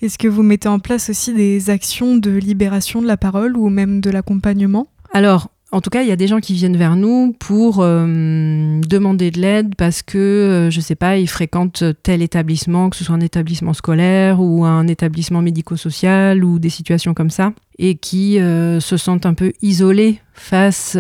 Est-ce 0.03 0.19
que 0.19 0.29
vous 0.29 0.43
mettez 0.43 0.69
en 0.69 0.79
place 0.79 1.11
aussi 1.11 1.35
des 1.35 1.71
actions 1.71 2.17
de 2.17 2.31
libération 2.31 3.01
de 3.01 3.07
la 3.07 3.17
parole 3.17 3.57
ou 3.57 3.69
même 3.69 4.01
de 4.01 4.11
l'accompagnement? 4.11 4.89
Alors, 5.13 5.49
en 5.73 5.81
tout 5.81 5.91
cas, 5.91 6.03
il 6.03 6.09
y 6.09 6.13
a 6.13 6.17
des 6.17 6.29
gens 6.29 6.39
qui 6.39 6.55
viennent 6.55 6.77
vers 6.77 6.95
nous 6.95 7.35
pour 7.39 7.81
euh, 7.81 8.81
demander 8.87 9.33
de 9.33 9.41
l'aide 9.41 9.75
parce 9.75 10.03
que, 10.03 10.17
euh, 10.17 10.71
je 10.71 10.79
ne 10.79 10.83
sais 10.83 10.95
pas, 10.95 11.19
ils 11.19 11.29
fréquentent 11.29 11.83
tel 12.05 12.23
établissement, 12.23 12.89
que 12.89 12.97
ce 12.97 13.03
soit 13.03 13.17
un 13.17 13.21
établissement 13.21 13.73
scolaire 13.73 14.41
ou 14.41 14.65
un 14.65 14.87
établissement 14.87 15.43
médico-social 15.43 16.45
ou 16.45 16.61
des 16.61 16.71
situations 16.71 17.15
comme 17.15 17.31
ça, 17.31 17.53
et 17.79 17.97
qui 17.97 18.39
euh, 18.39 18.79
se 18.79 18.97
sentent 18.97 19.27
un 19.27 19.35
peu 19.35 19.53
isolés 19.61 20.21
face 20.35 20.97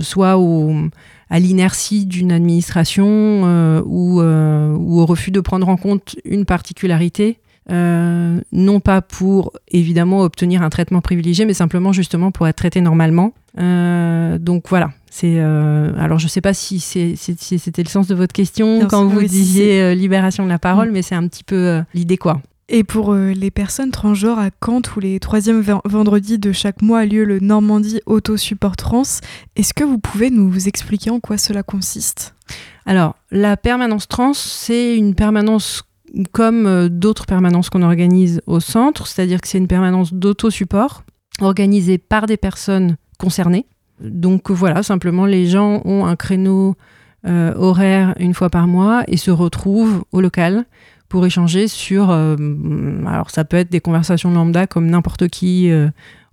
soit 0.00 0.38
à 1.28 1.38
l'inertie 1.38 2.06
d'une 2.06 2.32
administration 2.32 3.80
ou, 3.84 4.20
ou, 4.20 5.00
au 5.00 5.06
refus 5.06 5.30
de 5.30 5.40
prendre 5.40 5.68
en 5.68 5.76
compte 5.76 6.16
une 6.24 6.44
particularité 6.46 7.38
euh, 7.70 8.40
non 8.52 8.80
pas 8.80 9.02
pour 9.02 9.52
évidemment 9.68 10.20
obtenir 10.22 10.62
un 10.62 10.70
traitement 10.70 11.00
privilégié, 11.00 11.44
mais 11.44 11.54
simplement 11.54 11.92
justement 11.92 12.30
pour 12.30 12.48
être 12.48 12.56
traité 12.56 12.80
normalement. 12.80 13.32
Euh, 13.58 14.38
donc 14.38 14.64
voilà. 14.68 14.90
C'est 15.10 15.36
euh, 15.38 15.92
alors 15.98 16.18
je 16.18 16.28
sais 16.28 16.40
pas 16.40 16.54
si, 16.54 16.78
c'était 16.80 17.82
le 17.82 17.88
sens 17.88 18.06
de 18.06 18.14
votre 18.14 18.32
question 18.32 18.86
quand 18.88 19.06
vous 19.06 19.22
disiez 19.22 19.94
libération 19.94 20.44
de 20.44 20.48
la 20.48 20.58
parole, 20.58 20.90
mm. 20.90 20.92
mais 20.92 21.02
c'est 21.02 21.14
un 21.14 21.26
petit 21.26 21.44
peu 21.44 21.82
l'idée 21.94 22.16
quoi. 22.16 22.40
Et 22.72 22.84
pour 22.84 23.14
les 23.14 23.50
personnes 23.50 23.90
transgenres 23.90 24.38
à 24.38 24.50
Caen, 24.64 24.80
tous 24.80 25.00
les 25.00 25.18
troisièmes 25.18 25.64
vendredis 25.84 26.38
de 26.38 26.52
chaque 26.52 26.82
mois 26.82 27.00
a 27.00 27.04
lieu 27.04 27.24
le 27.24 27.40
Normandie 27.40 28.00
Auto 28.06 28.36
Support 28.36 28.76
Trans. 28.76 29.02
Est-ce 29.56 29.74
que 29.74 29.82
vous 29.82 29.98
pouvez 29.98 30.30
nous 30.30 30.68
expliquer 30.68 31.10
en 31.10 31.18
quoi 31.18 31.36
cela 31.36 31.64
consiste? 31.64 32.36
Alors, 32.86 33.16
la 33.32 33.56
permanence 33.56 34.06
trans, 34.06 34.34
c'est 34.34 34.96
une 34.96 35.14
permanence 35.16 35.82
comme 36.32 36.66
euh, 36.66 36.88
d'autres 36.88 37.26
permanences 37.26 37.70
qu'on 37.70 37.82
organise 37.82 38.40
au 38.46 38.60
centre, 38.60 39.06
c'est-à-dire 39.06 39.40
que 39.40 39.48
c'est 39.48 39.58
une 39.58 39.68
permanence 39.68 40.12
d'auto-support 40.12 41.04
organisée 41.40 41.98
par 41.98 42.26
des 42.26 42.36
personnes 42.36 42.96
concernées. 43.18 43.66
Donc 44.00 44.50
voilà, 44.50 44.82
simplement 44.82 45.26
les 45.26 45.46
gens 45.46 45.82
ont 45.84 46.06
un 46.06 46.16
créneau 46.16 46.74
euh, 47.26 47.52
horaire 47.54 48.14
une 48.18 48.34
fois 48.34 48.50
par 48.50 48.66
mois 48.66 49.04
et 49.08 49.16
se 49.16 49.30
retrouvent 49.30 50.04
au 50.12 50.20
local 50.20 50.64
pour 51.08 51.26
échanger 51.26 51.68
sur, 51.68 52.10
euh, 52.10 52.36
alors 53.06 53.30
ça 53.30 53.44
peut 53.44 53.56
être 53.56 53.70
des 53.70 53.80
conversations 53.80 54.30
lambda 54.30 54.66
comme 54.66 54.86
n'importe 54.86 55.28
qui 55.28 55.70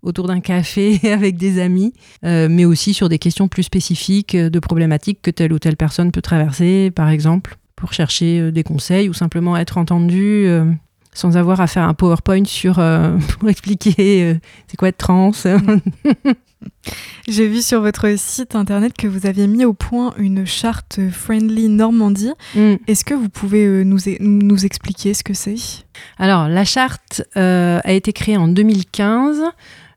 autour 0.04 0.28
d'un 0.28 0.40
café 0.40 1.00
avec 1.12 1.36
des 1.36 1.60
amis, 1.60 1.94
mais 2.22 2.64
aussi 2.64 2.94
sur 2.94 3.10
des 3.10 3.20
questions 3.20 3.48
plus 3.48 3.64
spécifiques 3.64 4.36
de 4.36 4.60
problématiques 4.60 5.22
que 5.22 5.32
telle 5.32 5.52
ou 5.52 5.60
telle 5.60 5.78
personne 5.78 6.12
peut 6.12 6.22
traverser, 6.22 6.92
par 6.92 7.10
exemple 7.10 7.58
pour 7.78 7.94
chercher 7.94 8.42
euh, 8.42 8.52
des 8.52 8.64
conseils 8.64 9.08
ou 9.08 9.14
simplement 9.14 9.56
être 9.56 9.78
entendu 9.78 10.44
euh, 10.46 10.66
sans 11.14 11.38
avoir 11.38 11.62
à 11.62 11.68
faire 11.68 11.84
un 11.84 11.94
PowerPoint 11.94 12.44
sur 12.44 12.80
euh, 12.80 13.18
pour 13.40 13.48
expliquer 13.48 14.38
c'est 14.68 14.76
quoi 14.76 14.90
être 14.90 14.98
trans. 14.98 15.32
J'ai 17.28 17.48
vu 17.48 17.62
sur 17.62 17.82
votre 17.82 18.18
site 18.18 18.56
internet 18.56 18.94
que 18.98 19.08
vous 19.08 19.28
aviez 19.28 19.46
mis 19.46 19.64
au 19.64 19.74
point 19.74 20.14
une 20.18 20.46
charte 20.46 21.00
Friendly 21.12 21.70
Normandie. 21.70 22.34
Mm. 22.56 22.76
Est-ce 22.88 23.06
que 23.06 23.14
vous 23.14 23.30
pouvez 23.30 23.86
nous, 23.86 24.00
nous 24.20 24.66
expliquer 24.66 25.14
ce 25.14 25.24
que 25.24 25.36
c'est? 25.36 25.56
Alors, 26.18 26.48
la 26.48 26.66
charte 26.66 27.22
a 27.36 27.94
été 27.94 28.12
créée 28.12 28.38
en 28.38 28.48
2015 28.48 29.44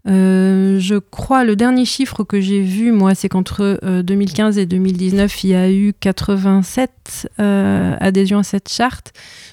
euh, 0.08 0.78
je 0.78 0.96
crois, 0.96 1.44
le 1.44 1.56
dernier 1.56 1.84
chiffre 1.84 2.24
que 2.24 2.40
j'ai 2.40 2.62
vu, 2.62 2.92
moi, 2.92 3.14
c'est 3.14 3.28
qu'entre 3.28 3.78
2015 4.02 4.58
euh, 4.58 4.62
et 4.62 4.66
2019, 4.66 5.44
il 5.44 5.50
y 5.50 5.54
a 5.54 5.70
eu 5.70 5.92
87 5.98 7.28
euh, 7.38 7.96
adhésions 8.00 8.38
à 8.38 8.42
cette 8.42 8.68
charte. 8.68 9.12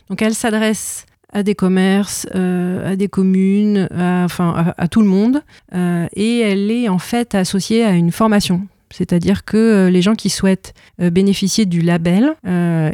Donc, 0.09 0.21
elle 0.21 0.33
s'adresse 0.33 1.05
à 1.33 1.43
des 1.43 1.55
commerces, 1.55 2.25
à 2.33 2.95
des 2.95 3.09
communes, 3.09 3.89
à, 3.93 4.23
enfin, 4.23 4.73
à, 4.77 4.87
tout 4.87 5.01
le 5.01 5.07
monde. 5.07 5.43
et 5.73 6.39
elle 6.39 6.71
est 6.71 6.87
en 6.87 6.99
fait 6.99 7.35
associée 7.35 7.83
à 7.83 7.91
une 7.91 8.13
formation. 8.13 8.65
C'est-à-dire 8.91 9.43
que 9.43 9.89
les 9.91 10.01
gens 10.01 10.15
qui 10.15 10.29
souhaitent 10.29 10.73
bénéficier 10.97 11.65
du 11.65 11.81
label 11.81 12.33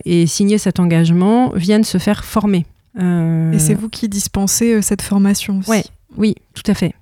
et 0.03 0.25
signer 0.25 0.57
cet 0.57 0.79
engagement 0.79 1.51
viennent 1.53 1.83
se 1.83 2.00
faire 2.00 2.25
former. 2.25 2.65
Et 2.98 3.60
c'est 3.60 3.75
vous 3.75 3.88
qui 3.88 4.10
dispensez 4.10 4.81
cette 4.81 5.03
formation 5.03 5.60
aussi? 5.60 5.69
Ouais, 5.69 5.86
Oui, 6.17 6.36
tout 6.55 6.69
à 6.69 6.74
fait. 6.74 6.95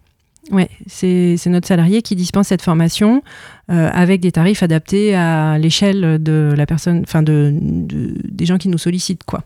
Oui, 0.52 0.66
c'est 0.86 1.38
notre 1.48 1.68
salarié 1.68 2.02
qui 2.02 2.16
dispense 2.16 2.48
cette 2.48 2.62
formation 2.62 3.24
euh, 3.70 3.90
avec 3.94 4.20
des 4.20 4.34
tarifs 4.34 4.64
adaptés 4.64 5.16
à 5.16 5.58
l'échelle 5.58 6.22
de 6.22 6.54
la 6.56 6.66
personne, 6.66 7.04
enfin 7.04 7.24
de, 7.24 7.54
des 7.54 8.46
gens 8.46 8.58
qui 8.58 8.68
nous 8.68 8.78
sollicitent, 8.78 9.24
quoi. 9.24 9.44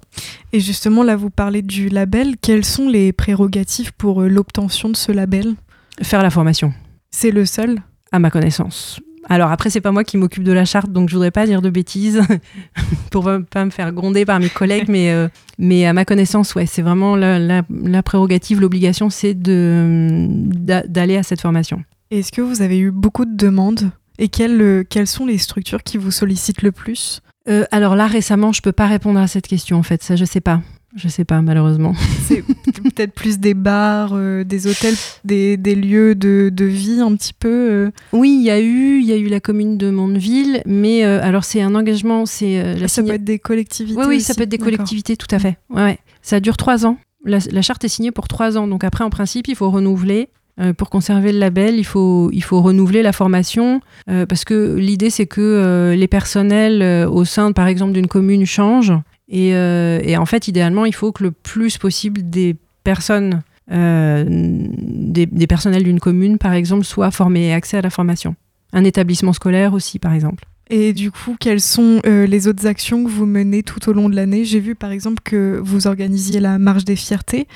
Et 0.52 0.60
justement, 0.60 1.04
là, 1.04 1.16
vous 1.16 1.30
parlez 1.30 1.62
du 1.62 1.90
label. 1.90 2.36
Quelles 2.42 2.66
sont 2.66 2.90
les 2.90 3.14
prérogatives 3.14 3.94
pour 3.94 4.24
euh, 4.24 4.28
l'obtention 4.28 4.90
de 4.90 4.96
ce 4.96 5.12
label? 5.12 5.54
Faire 6.02 6.24
la 6.24 6.32
formation. 6.32 6.74
C'est 7.12 7.32
le 7.32 7.46
seul? 7.46 7.78
À 8.12 8.18
ma 8.18 8.32
connaissance. 8.32 9.00
Alors 9.28 9.52
après, 9.52 9.70
c'est 9.70 9.82
pas 9.82 9.92
moi 9.92 10.04
qui 10.04 10.18
m'occupe 10.18 10.44
de 10.44 10.52
la 10.52 10.66
charte, 10.66 10.92
donc 10.92 11.10
je 11.10 11.16
voudrais 11.16 11.32
pas 11.32 11.46
dire 11.46 11.62
de 11.62 11.70
bêtises 11.70 12.22
pour 13.12 13.30
pas 13.50 13.66
me 13.66 13.72
faire 13.72 13.92
gronder 13.92 14.26
par 14.26 14.40
mes 14.40 14.50
collègues, 14.50 14.88
mais, 14.88 15.12
euh, 15.12 15.28
mais 15.58 15.86
à 15.86 15.94
ma 15.94 16.06
connaissance, 16.06 16.54
ouais, 16.56 16.66
c'est 16.66 16.82
vraiment 16.82 17.16
la, 17.16 17.64
prérogative, 18.04 18.62
l'obligation, 18.62 19.10
c'est 19.10 19.34
d'aller 19.34 21.18
à 21.18 21.24
cette 21.24 21.42
formation. 21.42 21.84
Est-ce 22.12 22.32
que 22.32 22.42
vous 22.42 22.62
avez 22.62 22.78
eu 22.78 22.92
beaucoup 22.92 23.26
de 23.26 23.36
demandes 23.36 23.90
et 24.18 24.30
quelles, 24.30 24.62
euh, 24.62 24.84
quelles 24.88 25.08
sont 25.08 25.26
les 25.26 25.38
structures 25.38 25.84
qui 25.84 25.98
vous 25.98 26.12
sollicitent 26.12 26.62
le 26.62 26.72
plus? 26.72 27.22
Euh, 27.48 27.66
alors 27.72 27.96
là, 27.96 28.08
récemment, 28.08 28.52
je 28.52 28.62
peux 28.62 28.72
pas 28.72 28.88
répondre 28.88 29.20
à 29.20 29.28
cette 29.28 29.48
question, 29.48 29.78
en 29.78 29.84
fait. 29.84 30.02
Ça, 30.04 30.16
je 30.16 30.26
sais 30.26 30.42
pas. 30.42 30.62
Je 30.96 31.10
sais 31.10 31.26
pas, 31.26 31.42
malheureusement. 31.42 31.94
C'est 32.22 32.42
peut-être 32.42 33.14
plus 33.14 33.40
des 33.40 33.54
bars, 33.54 34.12
euh, 34.14 34.46
des 34.46 34.66
hôtels, 34.66 34.96
des, 35.26 35.58
des 35.58 35.76
lieux 35.76 36.16
de, 36.16 36.50
de, 36.52 36.66
vie 36.66 37.02
un 37.02 37.14
petit 37.16 37.34
peu. 37.34 37.50
Euh. 37.50 37.92
Oui, 38.14 38.38
il 38.40 38.46
y 38.46 38.50
a 38.50 38.62
eu, 38.62 39.00
il 39.00 39.06
y 39.06 39.12
a 39.12 39.18
eu 39.18 39.28
la 39.28 39.42
commune 39.42 39.78
de 39.78 39.90
Mondeville, 39.90 40.62
mais 40.66 41.04
euh, 41.04 41.22
alors 41.22 41.44
c'est 41.44 41.62
un 41.62 41.76
engagement, 41.76 42.26
c'est 42.26 42.88
ça 42.88 43.04
peut 43.04 43.12
être 43.12 43.26
des 43.26 43.40
collectivités. 43.40 44.00
Oui, 44.00 44.06
oui, 44.08 44.22
ça 44.22 44.34
peut 44.34 44.44
être 44.44 44.50
des 44.50 44.58
collectivités, 44.58 45.18
tout 45.18 45.28
à 45.32 45.40
fait. 45.40 45.58
Ouais, 45.70 45.84
ouais. 45.84 46.00
Ça 46.22 46.40
dure 46.40 46.56
trois 46.56 46.86
ans. 46.86 46.98
La, 47.26 47.40
la, 47.52 47.62
charte 47.62 47.84
est 47.84 47.90
signée 47.90 48.12
pour 48.12 48.28
trois 48.28 48.58
ans, 48.58 48.68
donc 48.68 48.84
après, 48.84 49.04
en 49.04 49.10
principe, 49.10 49.48
il 49.48 49.56
faut 49.56 49.70
renouveler. 49.70 50.30
pour 50.78 50.90
conserver 50.90 51.34
le 51.34 51.40
label, 51.40 51.76
il 51.76 51.84
faut, 51.84 52.30
il 52.32 52.44
faut 52.44 52.62
renouveler 52.62 53.02
la 53.02 53.12
formation 53.12 53.82
parce 54.06 54.46
que 54.46 54.76
l'idée 54.76 55.10
c'est 55.10 55.26
que 55.26 55.94
les 55.98 56.08
personnels 56.08 57.08
au 57.08 57.26
sein, 57.26 57.52
par 57.52 57.68
exemple, 57.68 57.92
d'une 57.92 58.08
commune 58.08 58.46
changent 58.46 58.94
euh, 59.34 60.00
et, 60.04 60.18
en 60.18 60.26
fait, 60.26 60.48
idéalement, 60.48 60.86
il 60.86 60.94
faut 60.94 61.12
que 61.12 61.24
le 61.24 61.32
plus 61.32 61.78
possible 61.78 62.30
des 62.30 62.56
personnes, 62.84 63.42
euh, 63.72 64.24
des, 64.28 65.48
personnels 65.48 65.84
d'une 65.84 66.00
commune, 66.00 66.38
par 66.38 66.54
exemple, 66.54 66.86
soient 66.86 67.12
formés 67.12 67.48
et 67.48 67.54
accès 67.54 67.78
à 67.78 67.82
la 67.82 67.90
formation. 67.90 68.36
Un 68.74 68.84
établissement 68.84 69.34
scolaire 69.34 69.74
aussi, 69.74 70.00
par 70.00 70.14
exemple. 70.14 70.46
Et 70.70 70.94
du 70.94 71.12
coup, 71.12 71.36
quelles 71.40 71.62
sont 71.62 72.02
euh, 72.06 72.26
les 72.26 72.48
autres 72.48 72.66
actions 72.66 73.04
que 73.04 73.10
vous 73.10 73.26
menez 73.26 73.64
tout 73.64 73.88
au 73.90 73.94
long 73.94 74.10
de 74.10 74.16
l'année? 74.16 74.46
J'ai 74.46 74.60
vu 74.60 74.76
par 74.76 74.92
exemple 74.92 75.22
que 75.24 75.60
vous 75.64 75.88
organisiez 75.88 76.40
la 76.40 76.58
marche 76.58 76.86
des 76.86 76.96
fiertés. 76.96 77.48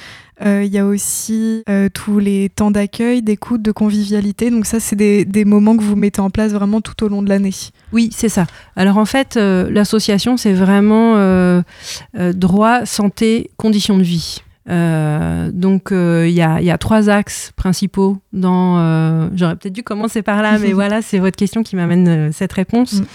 Il 0.41 0.67
y 0.67 0.77
a 0.77 0.85
aussi 0.85 1.65
tous 1.93 2.19
les 2.19 2.47
temps 2.47 2.71
d'accueil, 2.71 3.21
d'écoute, 3.21 3.61
de 3.61 3.73
convivialité. 3.73 4.49
Donc 4.51 4.65
ça, 4.65 4.79
c'est 4.79 4.95
des, 4.95 5.25
des, 5.25 5.43
moments 5.43 5.75
que 5.75 5.83
vous 5.83 5.97
mettez 5.97 6.21
en 6.21 6.29
place 6.29 6.53
vraiment 6.53 6.79
tout 6.79 7.03
au 7.03 7.09
long 7.09 7.21
de 7.21 7.27
l'année. 7.27 7.51
Oui, 7.91 8.09
c'est 8.13 8.29
ça. 8.29 8.45
Alors 8.75 8.97
en 8.97 9.05
fait, 9.05 9.37
euh, 9.37 9.69
l'association, 9.69 10.37
c'est 10.37 10.53
vraiment 10.53 11.17
euh, 11.17 11.61
euh, 12.17 12.33
droit, 12.33 12.85
santé, 12.85 13.51
conditions 13.57 13.97
de 13.97 14.03
vie. 14.03 14.41
Donc 14.67 15.89
il 15.91 16.29
y 16.29 16.41
a, 16.41 16.61
y, 16.61 16.71
a, 16.71 16.77
trois 16.77 17.09
axes 17.09 17.51
principaux 17.55 18.17
dans... 18.33 19.29
J'aurais 19.35 19.55
peut-être 19.55 19.73
dû 19.73 19.83
commencer 19.83 20.21
par 20.21 20.41
là, 20.41 20.59
mais 20.59 20.73
voilà, 20.73 21.01
c'est 21.01 21.19
votre 21.19 21.37
question 21.37 21.63
qui 21.63 21.75
m'amène 21.75 22.31
cette 22.31 22.53
réponse. 22.53 22.93
Mm. 22.93 23.05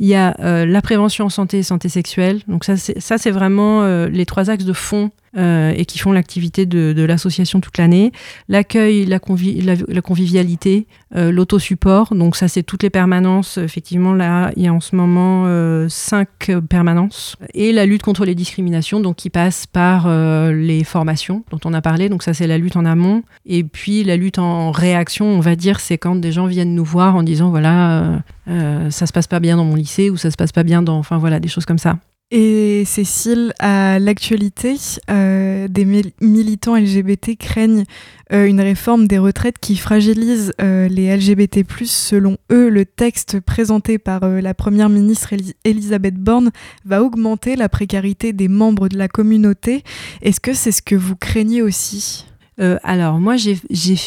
Il 0.00 0.06
y 0.06 0.14
a 0.14 0.64
la 0.64 0.82
prévention 0.82 1.26
en 1.26 1.30
santé 1.30 1.58
et 1.58 1.62
santé 1.62 1.88
sexuelle. 1.88 2.40
Donc 2.48 2.64
ça, 2.64 2.76
c'est 2.76 3.30
vraiment 3.30 4.06
les 4.06 4.26
trois 4.26 4.50
axes 4.50 4.64
de 4.64 4.72
fond 4.72 5.10
euh, 5.36 5.72
et 5.76 5.84
qui 5.84 5.98
font 5.98 6.12
l'activité 6.12 6.64
de, 6.64 7.04
l'association 7.04 7.60
toute 7.60 7.78
l'année. 7.78 8.12
L'accueil, 8.48 9.04
la, 9.04 9.18
convivialité, 9.18 10.86
euh, 11.16 11.32
l'autosupport. 11.32 12.14
Donc 12.14 12.36
ça, 12.36 12.46
c'est 12.46 12.62
toutes 12.62 12.82
les 12.82 12.90
permanences. 12.90 13.58
Effectivement, 13.58 14.12
là, 14.12 14.52
il 14.56 14.62
y 14.62 14.68
a 14.68 14.72
en 14.72 14.80
ce 14.80 14.94
moment 14.94 15.44
euh, 15.46 15.88
cinq 15.88 16.52
permanences. 16.68 17.36
Et 17.52 17.72
la 17.72 17.84
lutte 17.84 18.02
contre 18.02 18.24
les 18.24 18.34
discriminations, 18.34 19.00
donc 19.00 19.16
qui 19.16 19.30
passe 19.30 19.66
par 19.66 20.08
les 20.52 20.84
formations 20.84 21.44
dont 21.50 21.60
on 21.64 21.74
a 21.74 21.80
parlé. 21.80 22.08
Donc 22.08 22.22
ça, 22.22 22.32
c'est 22.32 22.46
la 22.46 22.58
lutte 22.58 22.76
en 22.76 22.84
amont. 22.84 23.22
Et 23.46 23.64
puis 23.64 24.04
la 24.04 24.16
lutte 24.16 24.38
en 24.38 24.70
réaction, 24.70 25.26
on 25.26 25.40
va 25.40 25.56
dire, 25.56 25.80
c'est 25.80 25.98
quand 25.98 26.16
des 26.16 26.32
gens 26.32 26.46
viennent 26.46 26.74
nous 26.74 26.84
voir 26.84 27.16
en 27.16 27.22
disant, 27.22 27.50
voilà, 27.50 28.22
ça 28.46 29.06
se 29.06 29.12
passe 29.12 29.26
pas 29.26 29.40
bien 29.40 29.56
dans 29.56 29.64
mon 29.64 29.74
lycée 29.74 30.10
ou 30.10 30.16
ça 30.16 30.30
se 30.30 30.36
passe 30.36 30.52
pas 30.52 30.62
bien 30.62 30.82
dans... 30.82 30.98
Enfin 30.98 31.18
voilà, 31.18 31.40
des 31.40 31.48
choses 31.48 31.66
comme 31.66 31.78
ça. 31.78 31.98
Et 32.30 32.84
Cécile, 32.86 33.52
à 33.58 33.98
l'actualité, 33.98 34.76
euh, 35.10 35.68
des 35.68 35.84
militants 36.20 36.74
LGBT 36.74 37.36
craignent 37.38 37.84
euh, 38.32 38.46
une 38.46 38.60
réforme 38.60 39.06
des 39.06 39.18
retraites 39.18 39.58
qui 39.58 39.76
fragilise 39.76 40.52
euh, 40.60 40.88
les 40.88 41.14
LGBT. 41.14 41.60
Selon 41.84 42.38
eux, 42.50 42.70
le 42.70 42.86
texte 42.86 43.40
présenté 43.40 43.98
par 43.98 44.26
la 44.26 44.54
première 44.54 44.88
ministre 44.88 45.34
Elisabeth 45.64 46.16
Borne 46.16 46.50
va 46.86 47.02
augmenter 47.02 47.56
la 47.56 47.68
précarité 47.68 48.32
des 48.32 48.48
membres 48.48 48.88
de 48.88 48.96
la 48.96 49.08
communauté. 49.08 49.84
Est-ce 50.22 50.40
que 50.40 50.54
c'est 50.54 50.72
ce 50.72 50.82
que 50.82 50.96
vous 50.96 51.16
craignez 51.16 51.60
aussi? 51.60 52.26
Euh, 52.60 52.78
alors 52.84 53.18
moi 53.18 53.34
j'ai 53.36 53.58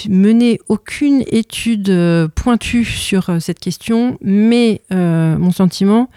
mené 0.10 0.60
aucune 0.70 1.24
étude 1.28 1.90
euh, 1.90 2.30
pointue 2.34 2.86
sur 2.86 3.30
euh, 3.30 3.40
cette 3.40 3.60
question, 3.60 4.18
mais 4.22 4.82
mon 4.90 5.52
sentiment 5.52 6.10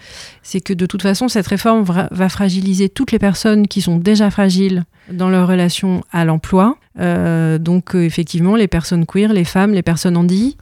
c'est 0.43 0.61
que 0.61 0.73
de 0.73 0.85
toute 0.85 1.01
façon 1.01 1.27
cette 1.27 1.47
réforme 1.47 1.83
va 1.83 2.29
fragiliser 2.29 2.89
toutes 2.89 3.11
les 3.11 3.19
personnes 3.19 3.67
qui 3.67 3.81
sont 3.81 3.97
déjà 3.97 4.31
fragiles 4.31 4.83
dans 5.11 5.29
leur 5.29 5.47
relation 5.47 6.03
à 6.11 6.25
l'emploi. 6.25 6.77
donc 6.97 7.95
effectivement 7.95 8.55
les 8.55 8.67
personnes 8.67 9.05
queer, 9.05 9.33
les 9.33 9.43
femmes, 9.43 9.73
les 9.73 9.83
personnes 9.83 10.17
handies, 10.17 10.57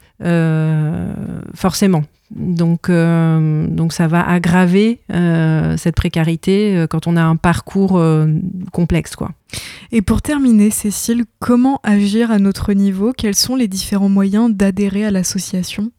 forcément. 1.56 2.04
Donc, 2.32 2.90
euh, 2.90 3.68
donc 3.68 3.92
ça 3.92 4.08
va 4.08 4.28
aggraver 4.28 5.00
euh, 5.12 5.78
cette 5.78 5.96
précarité 5.96 6.78
euh, 6.78 6.88
quand 6.88 7.08
on 7.08 7.16
a 7.16 7.24
un 7.24 7.36
parcours 7.36 8.02
complexe. 8.72 9.16
Quoi. 9.16 9.32
Et 9.92 10.02
pour 10.02 10.22
terminer, 10.22 10.70
Cécile, 10.70 11.26
comment 11.40 11.80
agir 11.84 12.32
à 12.32 12.40
notre 12.40 12.74
niveau? 12.74 13.14
Quels 13.18 13.36
sont 13.36 13.56
les 13.56 13.68
différents 13.68 14.10
moyens 14.10 14.52
d'adhérer 14.54 15.06
à 15.06 15.12
l'association? 15.12 15.92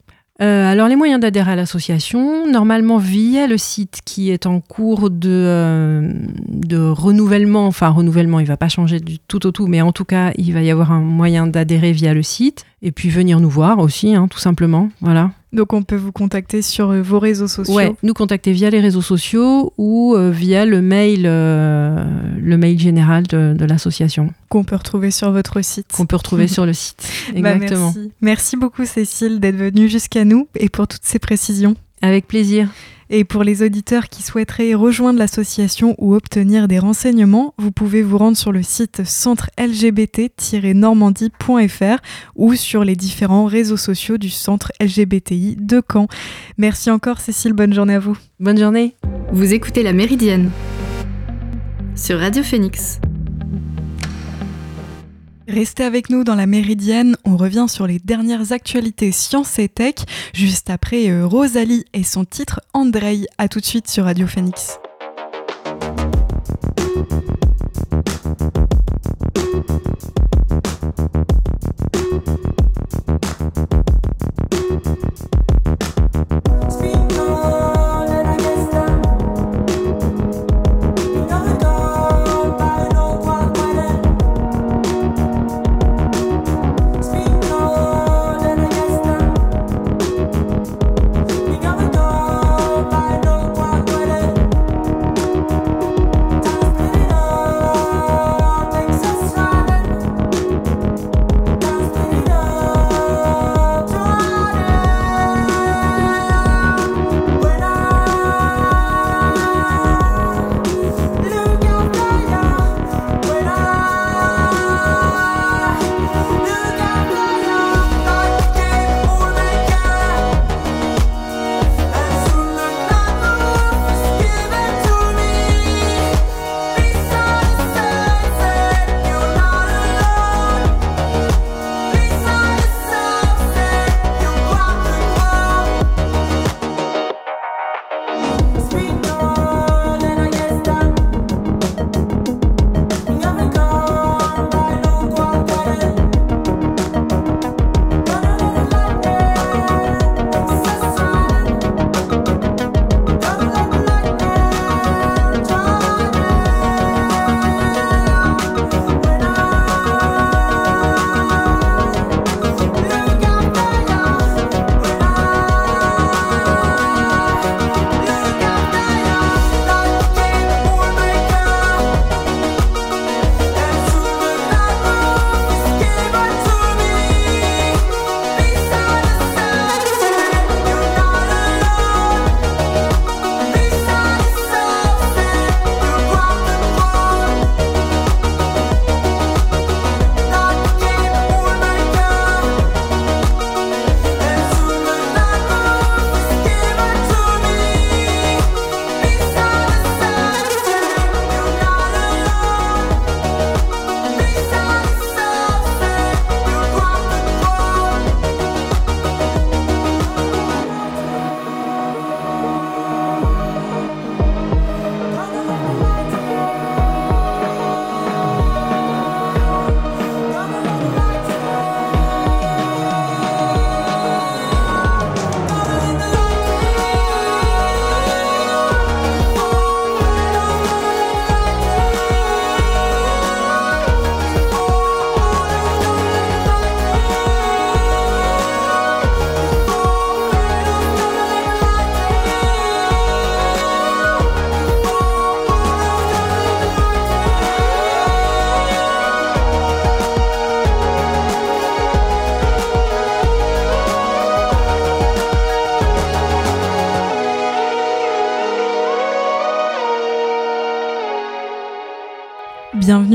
Alors 0.43 0.89
les 0.89 0.97
moyens 0.97 1.21
d'adhérer 1.21 1.53
à 1.53 1.57
l'association, 1.57 2.51
normalement 2.51 2.97
via 2.97 3.47
le 3.47 3.59
site 3.59 4.01
qui 4.07 4.31
est 4.31 4.47
en 4.47 4.61
cours 4.61 5.11
de, 5.11 6.15
de 6.49 6.79
renouvellement, 6.79 7.67
enfin 7.67 7.91
renouvellement, 7.91 8.41
il 8.41 8.45
ne 8.45 8.49
va 8.49 8.57
pas 8.57 8.71
changer 8.71 9.01
du 9.01 9.19
tout 9.19 9.47
au 9.47 9.51
tout, 9.51 9.67
mais 9.67 9.83
en 9.83 9.93
tout 9.93 10.07
cas 10.07 10.33
il 10.39 10.55
va 10.55 10.63
y 10.63 10.71
avoir 10.71 10.93
un 10.93 11.01
moyen 11.01 11.47
d'adhérer 11.47 11.93
via 11.93 12.15
le 12.15 12.23
site 12.23 12.65
et 12.81 12.91
puis 12.91 13.11
venir 13.11 13.39
nous 13.39 13.51
voir 13.51 13.81
aussi, 13.81 14.15
hein, 14.15 14.29
tout 14.29 14.39
simplement. 14.39 14.89
Voilà. 15.03 15.33
Donc 15.53 15.73
on 15.73 15.83
peut 15.83 15.97
vous 15.97 16.13
contacter 16.13 16.63
sur 16.63 16.91
euh, 16.91 17.03
vos 17.03 17.19
réseaux 17.19 17.49
sociaux. 17.49 17.75
Ouais, 17.75 17.93
nous 18.03 18.15
contacter 18.15 18.53
via 18.53 18.71
les 18.71 18.81
réseaux 18.81 19.03
sociaux 19.03 19.73
ou 19.79 20.15
euh, 20.15 20.31
via 20.31 20.65
le 20.65 20.81
mail, 20.81 21.25
euh, 21.27 22.05
le 22.41 22.57
mail 22.57 22.79
général 22.79 23.27
de, 23.27 23.65
l'association. 23.65 24.33
Qu'on 24.49 24.63
peut 24.63 24.77
retrouver 24.77 25.11
sur 25.11 25.33
votre 25.33 25.61
site. 25.63 25.89
Qu'on 25.93 26.07
peut 26.07 26.17
retrouver 26.17 26.47
sur 26.49 26.67
le 26.67 26.73
site. 26.73 27.03
Bah, 27.37 27.55
Exactement. 27.55 27.93
merci. 27.95 28.13
merci 28.21 28.57
beaucoup 28.57 28.85
Cécile 28.85 29.41
d'être 29.41 29.57
venue 29.57 29.89
jusqu'à 29.89 30.25
nous 30.25 30.49
et 30.55 30.69
pour 30.69 30.87
toutes 30.87 31.05
ces 31.05 31.19
précisions. 31.19 31.75
Avec 32.01 32.29
plaisir. 32.29 32.69
Et 33.13 33.25
pour 33.25 33.43
les 33.43 33.65
auditeurs 33.65 34.09
qui 34.09 34.23
souhaiteraient 34.23 34.75
rejoindre 34.75 35.19
l'association 35.19 35.97
ou 35.99 36.15
obtenir 36.15 36.69
des 36.69 36.79
renseignements, 36.79 37.55
vous 37.59 37.73
pouvez 37.73 38.03
vous 38.03 38.17
rendre 38.17 38.37
sur 38.37 38.53
le 38.53 38.63
site 38.63 39.03
centre 39.05 39.51
lgbt-normandie.fr 39.59 41.99
ou 42.37 42.55
sur 42.55 42.85
les 42.85 42.95
différents 42.95 43.47
réseaux 43.47 43.77
sociaux 43.77 44.17
du 44.17 44.31
centre 44.31 44.71
LGBTI 44.81 45.57
de 45.59 45.83
Caen. 45.93 46.07
Merci 46.57 46.93
encore 46.93 47.21
Cécile, 47.21 47.53
bonne 47.53 47.75
journée 47.75 47.95
à 47.95 47.99
vous. 47.99 48.17
Bonne 48.39 48.59
journée. 48.59 48.95
Vous 49.33 49.53
écoutez 49.53 49.83
La 49.83 49.93
Méridienne 49.93 50.53
sur 51.97 52.21
Radio 52.21 52.45
Phoenix. 52.45 53.01
Restez 55.53 55.83
avec 55.83 56.11
nous 56.11 56.23
dans 56.23 56.37
la 56.37 56.47
Méridienne, 56.47 57.17
on 57.25 57.37
revient 57.37 57.67
sur 57.69 57.89
les 57.89 57.99
dernières 57.99 58.53
actualités 58.53 59.11
sciences 59.11 59.59
et 59.59 59.69
tech, 59.69 59.97
juste 60.33 60.71
après 60.71 61.11
euh, 61.11 61.27
Rosalie 61.27 61.85
et 61.93 62.05
son 62.05 62.25
titre 62.25 62.61
Andrei. 62.73 63.27
A 63.37 63.49
tout 63.49 63.59
de 63.59 63.65
suite 63.65 63.89
sur 63.89 64.05
Radio 64.05 64.29
Phoenix. 64.29 64.79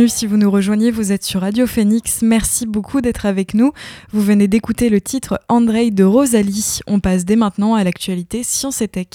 Si 0.07 0.27
vous 0.27 0.37
nous 0.37 0.51
rejoignez, 0.51 0.91
vous 0.91 1.11
êtes 1.11 1.23
sur 1.23 1.41
Radio 1.41 1.65
Phoenix. 1.67 2.21
Merci 2.21 2.65
beaucoup 2.65 3.01
d'être 3.01 3.25
avec 3.25 3.53
nous. 3.53 3.71
Vous 4.11 4.21
venez 4.21 4.47
d'écouter 4.47 4.89
le 4.89 5.01
titre 5.01 5.39
Andrei 5.49 5.91
de 5.91 6.03
Rosalie. 6.03 6.79
On 6.87 6.99
passe 6.99 7.25
dès 7.25 7.35
maintenant 7.35 7.75
à 7.75 7.83
l'actualité 7.83 8.43
Science 8.43 8.81
et 8.81 8.87
Tech. 8.87 9.07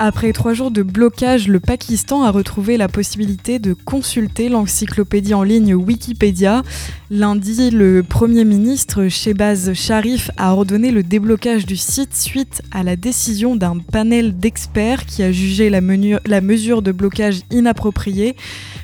Après 0.00 0.32
trois 0.32 0.54
jours 0.54 0.72
de 0.72 0.82
blocage, 0.82 1.46
le 1.46 1.60
Pakistan 1.60 2.24
a 2.24 2.30
retrouvé 2.32 2.76
la 2.76 2.88
possibilité 2.88 3.60
de 3.60 3.74
consulter 3.74 4.48
l'encyclopédie 4.48 5.34
en 5.34 5.44
ligne 5.44 5.74
Wikipédia. 5.74 6.62
Lundi, 7.10 7.70
le 7.70 8.02
Premier 8.02 8.44
ministre 8.44 9.06
Shehbaz 9.06 9.72
Sharif 9.72 10.32
a 10.36 10.52
ordonné 10.52 10.90
le 10.90 11.04
déblocage 11.04 11.64
du 11.64 11.76
site 11.76 12.16
suite 12.16 12.62
à 12.72 12.82
la 12.82 12.96
décision 12.96 13.54
d'un 13.54 13.78
panel 13.78 14.36
d'experts 14.36 15.06
qui 15.06 15.22
a 15.22 15.30
jugé 15.30 15.70
la, 15.70 15.80
la 16.26 16.40
mesure 16.40 16.82
de 16.82 16.90
blocage 16.90 17.42
inappropriée. 17.52 18.34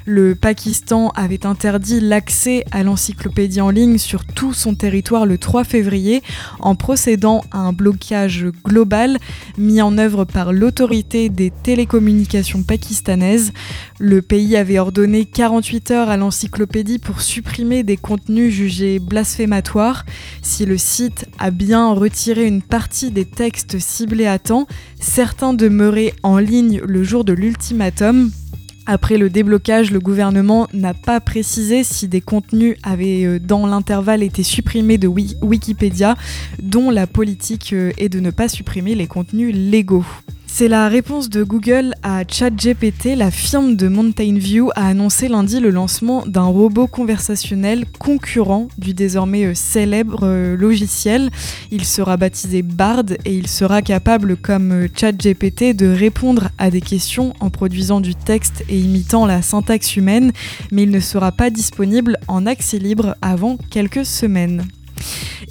Le 0.07 0.35
Pakistan 0.35 1.11
avait 1.15 1.47
interdit 1.47 2.01
l'accès 2.01 2.65
à 2.71 2.83
l'encyclopédie 2.83 3.61
en 3.61 3.71
ligne 3.71 3.99
sur 3.99 4.25
tout 4.25 4.55
son 4.55 4.75
territoire 4.75 5.27
le 5.27 5.37
3 5.37 5.65
février 5.65 6.23
en 6.59 6.75
procédant 6.75 7.45
à 7.51 7.59
un 7.59 7.73
blocage 7.73 8.47
global 8.65 9.19
mis 9.59 9.83
en 9.83 9.99
œuvre 9.99 10.25
par 10.25 10.53
l'autorité 10.53 11.29
des 11.29 11.51
télécommunications 11.51 12.63
pakistanaises. 12.63 13.53
Le 13.99 14.23
pays 14.23 14.57
avait 14.57 14.79
ordonné 14.79 15.27
48 15.27 15.91
heures 15.91 16.09
à 16.09 16.17
l'encyclopédie 16.17 16.99
pour 16.99 17.21
supprimer 17.21 17.83
des 17.83 17.97
contenus 17.97 18.53
jugés 18.55 18.99
blasphématoires. 18.99 20.07
Si 20.43 20.65
le 20.65 20.79
site 20.79 21.27
a 21.39 21.51
bien 21.51 21.93
retiré 21.93 22.47
une 22.47 22.63
partie 22.63 23.11
des 23.11 23.27
textes 23.27 23.79
ciblés 23.79 24.27
à 24.27 24.39
temps, 24.39 24.67
certains 24.99 25.53
demeuraient 25.53 26.15
en 26.23 26.39
ligne 26.39 26.81
le 26.85 27.05
jour 27.05 27.25
de 27.25 27.33
l'ultimatum, 27.33 28.31
après 28.91 29.19
le 29.19 29.31
déblocage, 29.31 29.93
le 29.93 30.01
gouvernement 30.01 30.67
n'a 30.73 30.95
pas 30.95 31.21
précisé 31.21 31.85
si 31.85 32.09
des 32.09 32.21
contenus 32.21 32.77
avaient 32.83 33.25
euh, 33.25 33.39
dans 33.39 33.65
l'intervalle 33.65 34.21
été 34.21 34.43
supprimés 34.43 34.99
de 34.99 35.07
Wikipédia, 35.07 36.17
dont 36.61 36.91
la 36.91 37.07
politique 37.07 37.73
euh, 37.73 37.93
est 37.99 38.09
de 38.09 38.19
ne 38.19 38.33
pas 38.33 38.49
supprimer 38.49 38.97
les 38.97 39.07
contenus 39.07 39.55
légaux. 39.55 40.05
C'est 40.53 40.69
la 40.69 40.89
réponse 40.89 41.31
de 41.31 41.43
Google 41.43 41.95
à 42.03 42.23
ChatGPT. 42.29 43.17
La 43.17 43.31
firme 43.31 43.77
de 43.77 43.89
Mountain 43.89 44.35
View 44.37 44.71
a 44.75 44.89
annoncé 44.89 45.29
lundi 45.29 45.59
le 45.59 45.71
lancement 45.71 46.27
d'un 46.27 46.45
robot 46.45 46.87
conversationnel 46.87 47.87
concurrent 47.99 48.69
du 48.77 48.93
désormais 48.93 49.45
euh, 49.45 49.55
célèbre 49.55 50.21
euh, 50.25 50.57
logiciel. 50.57 51.31
Il 51.71 51.87
sera 51.87 52.19
baptisé 52.19 52.61
Bard 52.61 53.05
et 53.25 53.35
il 53.35 53.47
sera 53.47 53.81
capable, 53.81 54.37
comme 54.37 54.73
euh, 54.73 54.89
ChatGPT, 54.95 55.75
de 55.75 55.87
répondre 55.87 56.51
à 56.59 56.71
des 56.71 56.83
questions 56.83 57.33
en 57.41 57.49
produisant 57.49 58.03
du 58.03 58.15
texte 58.15 58.63
et 58.69 58.79
imitant 58.79 59.25
la 59.25 59.41
syntaxe 59.41 59.97
humaine, 59.97 60.33
mais 60.73 60.83
il 60.83 60.91
ne 60.91 61.01
sera 61.01 61.33
pas 61.33 61.49
disponible 61.49 62.19
en 62.29 62.45
accès 62.45 62.79
libre 62.79 63.17
avant 63.23 63.57
quelques 63.71 64.05
semaines. 64.05 64.67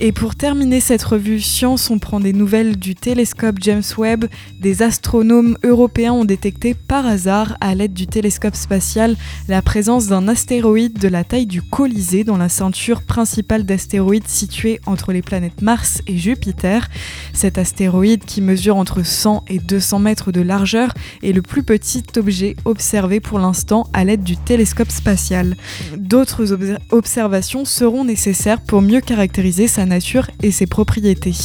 Et 0.01 0.13
pour 0.13 0.35
terminer 0.35 0.79
cette 0.79 1.03
revue 1.03 1.41
Science, 1.41 1.89
on 1.89 1.99
prend 1.99 2.21
des 2.21 2.31
nouvelles 2.31 2.77
du 2.77 2.95
télescope 2.95 3.57
James 3.59 3.83
Webb. 3.97 4.27
Des 4.57 4.81
astronomes 4.81 5.57
européens 5.61 6.13
ont 6.13 6.23
détecté 6.23 6.73
par 6.73 7.05
hasard, 7.05 7.57
à 7.59 7.75
l'aide 7.75 7.91
du 7.91 8.07
télescope 8.07 8.55
spatial, 8.55 9.17
la 9.49 9.61
présence 9.61 10.07
d'un 10.07 10.29
astéroïde 10.29 10.97
de 10.97 11.09
la 11.09 11.25
taille 11.25 11.47
du 11.47 11.61
Colisée 11.61 12.23
dans 12.23 12.37
la 12.37 12.47
ceinture 12.47 13.01
principale 13.01 13.65
d'astéroïdes 13.65 14.29
située 14.29 14.79
entre 14.85 15.11
les 15.11 15.21
planètes 15.21 15.61
Mars 15.61 16.01
et 16.07 16.17
Jupiter. 16.17 16.87
Cet 17.33 17.57
astéroïde, 17.57 18.23
qui 18.23 18.39
mesure 18.39 18.77
entre 18.77 19.03
100 19.03 19.43
et 19.49 19.59
200 19.59 19.99
mètres 19.99 20.31
de 20.31 20.41
largeur, 20.41 20.93
est 21.23 21.33
le 21.33 21.41
plus 21.41 21.63
petit 21.63 22.03
objet 22.15 22.55
observé 22.63 23.19
pour 23.19 23.37
l'instant 23.37 23.85
à 23.91 24.05
l'aide 24.05 24.23
du 24.23 24.37
télescope 24.37 24.91
spatial. 24.91 25.57
D'autres 25.97 26.57
observations 26.91 27.65
seront 27.65 28.05
nécessaires 28.05 28.61
pour 28.61 28.81
mieux 28.81 29.01
caractériser 29.01 29.67
sa 29.67 29.88
nature 29.89 30.31
et 30.41 30.51
ses 30.51 30.65
propriétés. 30.65 31.35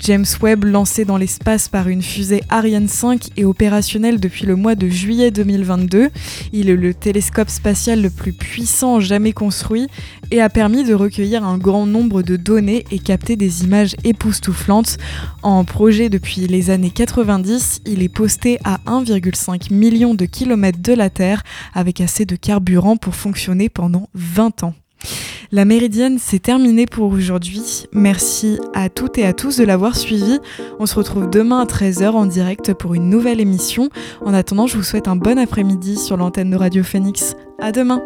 James 0.00 0.24
Webb, 0.40 0.64
lancé 0.64 1.04
dans 1.04 1.18
l'espace 1.18 1.68
par 1.68 1.88
une 1.88 2.02
fusée 2.02 2.42
Ariane 2.48 2.88
5, 2.88 3.28
est 3.36 3.44
opérationnel 3.44 4.18
depuis 4.18 4.46
le 4.46 4.56
mois 4.56 4.74
de 4.74 4.88
juillet 4.88 5.30
2022. 5.30 6.08
Il 6.52 6.70
est 6.70 6.76
le 6.76 6.94
télescope 6.94 7.50
spatial 7.50 8.00
le 8.00 8.08
plus 8.08 8.32
puissant 8.32 9.00
jamais 9.00 9.32
construit 9.32 9.88
et 10.30 10.40
a 10.40 10.48
permis 10.48 10.84
de 10.84 10.94
recueillir 10.94 11.44
un 11.44 11.58
grand 11.58 11.86
nombre 11.86 12.22
de 12.22 12.36
données 12.36 12.84
et 12.90 12.98
capter 12.98 13.36
des 13.36 13.64
images 13.64 13.96
époustouflantes. 14.04 14.96
En 15.42 15.64
projet 15.64 16.08
depuis 16.08 16.46
les 16.46 16.70
années 16.70 16.90
90, 16.90 17.82
il 17.86 18.02
est 18.02 18.08
posté 18.08 18.58
à 18.64 18.78
1,5 18.86 19.72
million 19.72 20.14
de 20.14 20.24
kilomètres 20.24 20.80
de 20.80 20.92
la 20.92 21.10
Terre 21.10 21.42
avec 21.74 22.00
assez 22.00 22.24
de 22.24 22.36
carburant 22.36 22.96
pour 22.96 23.14
fonctionner 23.14 23.68
pendant 23.68 24.08
20 24.14 24.64
ans. 24.64 24.74
La 25.52 25.64
méridienne, 25.64 26.18
c'est 26.20 26.38
terminé 26.38 26.86
pour 26.86 27.12
aujourd'hui. 27.12 27.86
Merci 27.92 28.58
à 28.72 28.88
toutes 28.88 29.18
et 29.18 29.26
à 29.26 29.32
tous 29.32 29.56
de 29.56 29.64
l'avoir 29.64 29.96
suivi. 29.96 30.38
On 30.78 30.86
se 30.86 30.94
retrouve 30.94 31.28
demain 31.28 31.60
à 31.60 31.64
13h 31.64 32.10
en 32.10 32.26
direct 32.26 32.72
pour 32.74 32.94
une 32.94 33.10
nouvelle 33.10 33.40
émission. 33.40 33.88
En 34.24 34.32
attendant, 34.32 34.66
je 34.66 34.76
vous 34.76 34.84
souhaite 34.84 35.08
un 35.08 35.16
bon 35.16 35.38
après-midi 35.38 35.96
sur 35.96 36.16
l'antenne 36.16 36.50
de 36.50 36.56
Radio 36.56 36.84
Phoenix. 36.84 37.34
À 37.58 37.72
demain! 37.72 38.00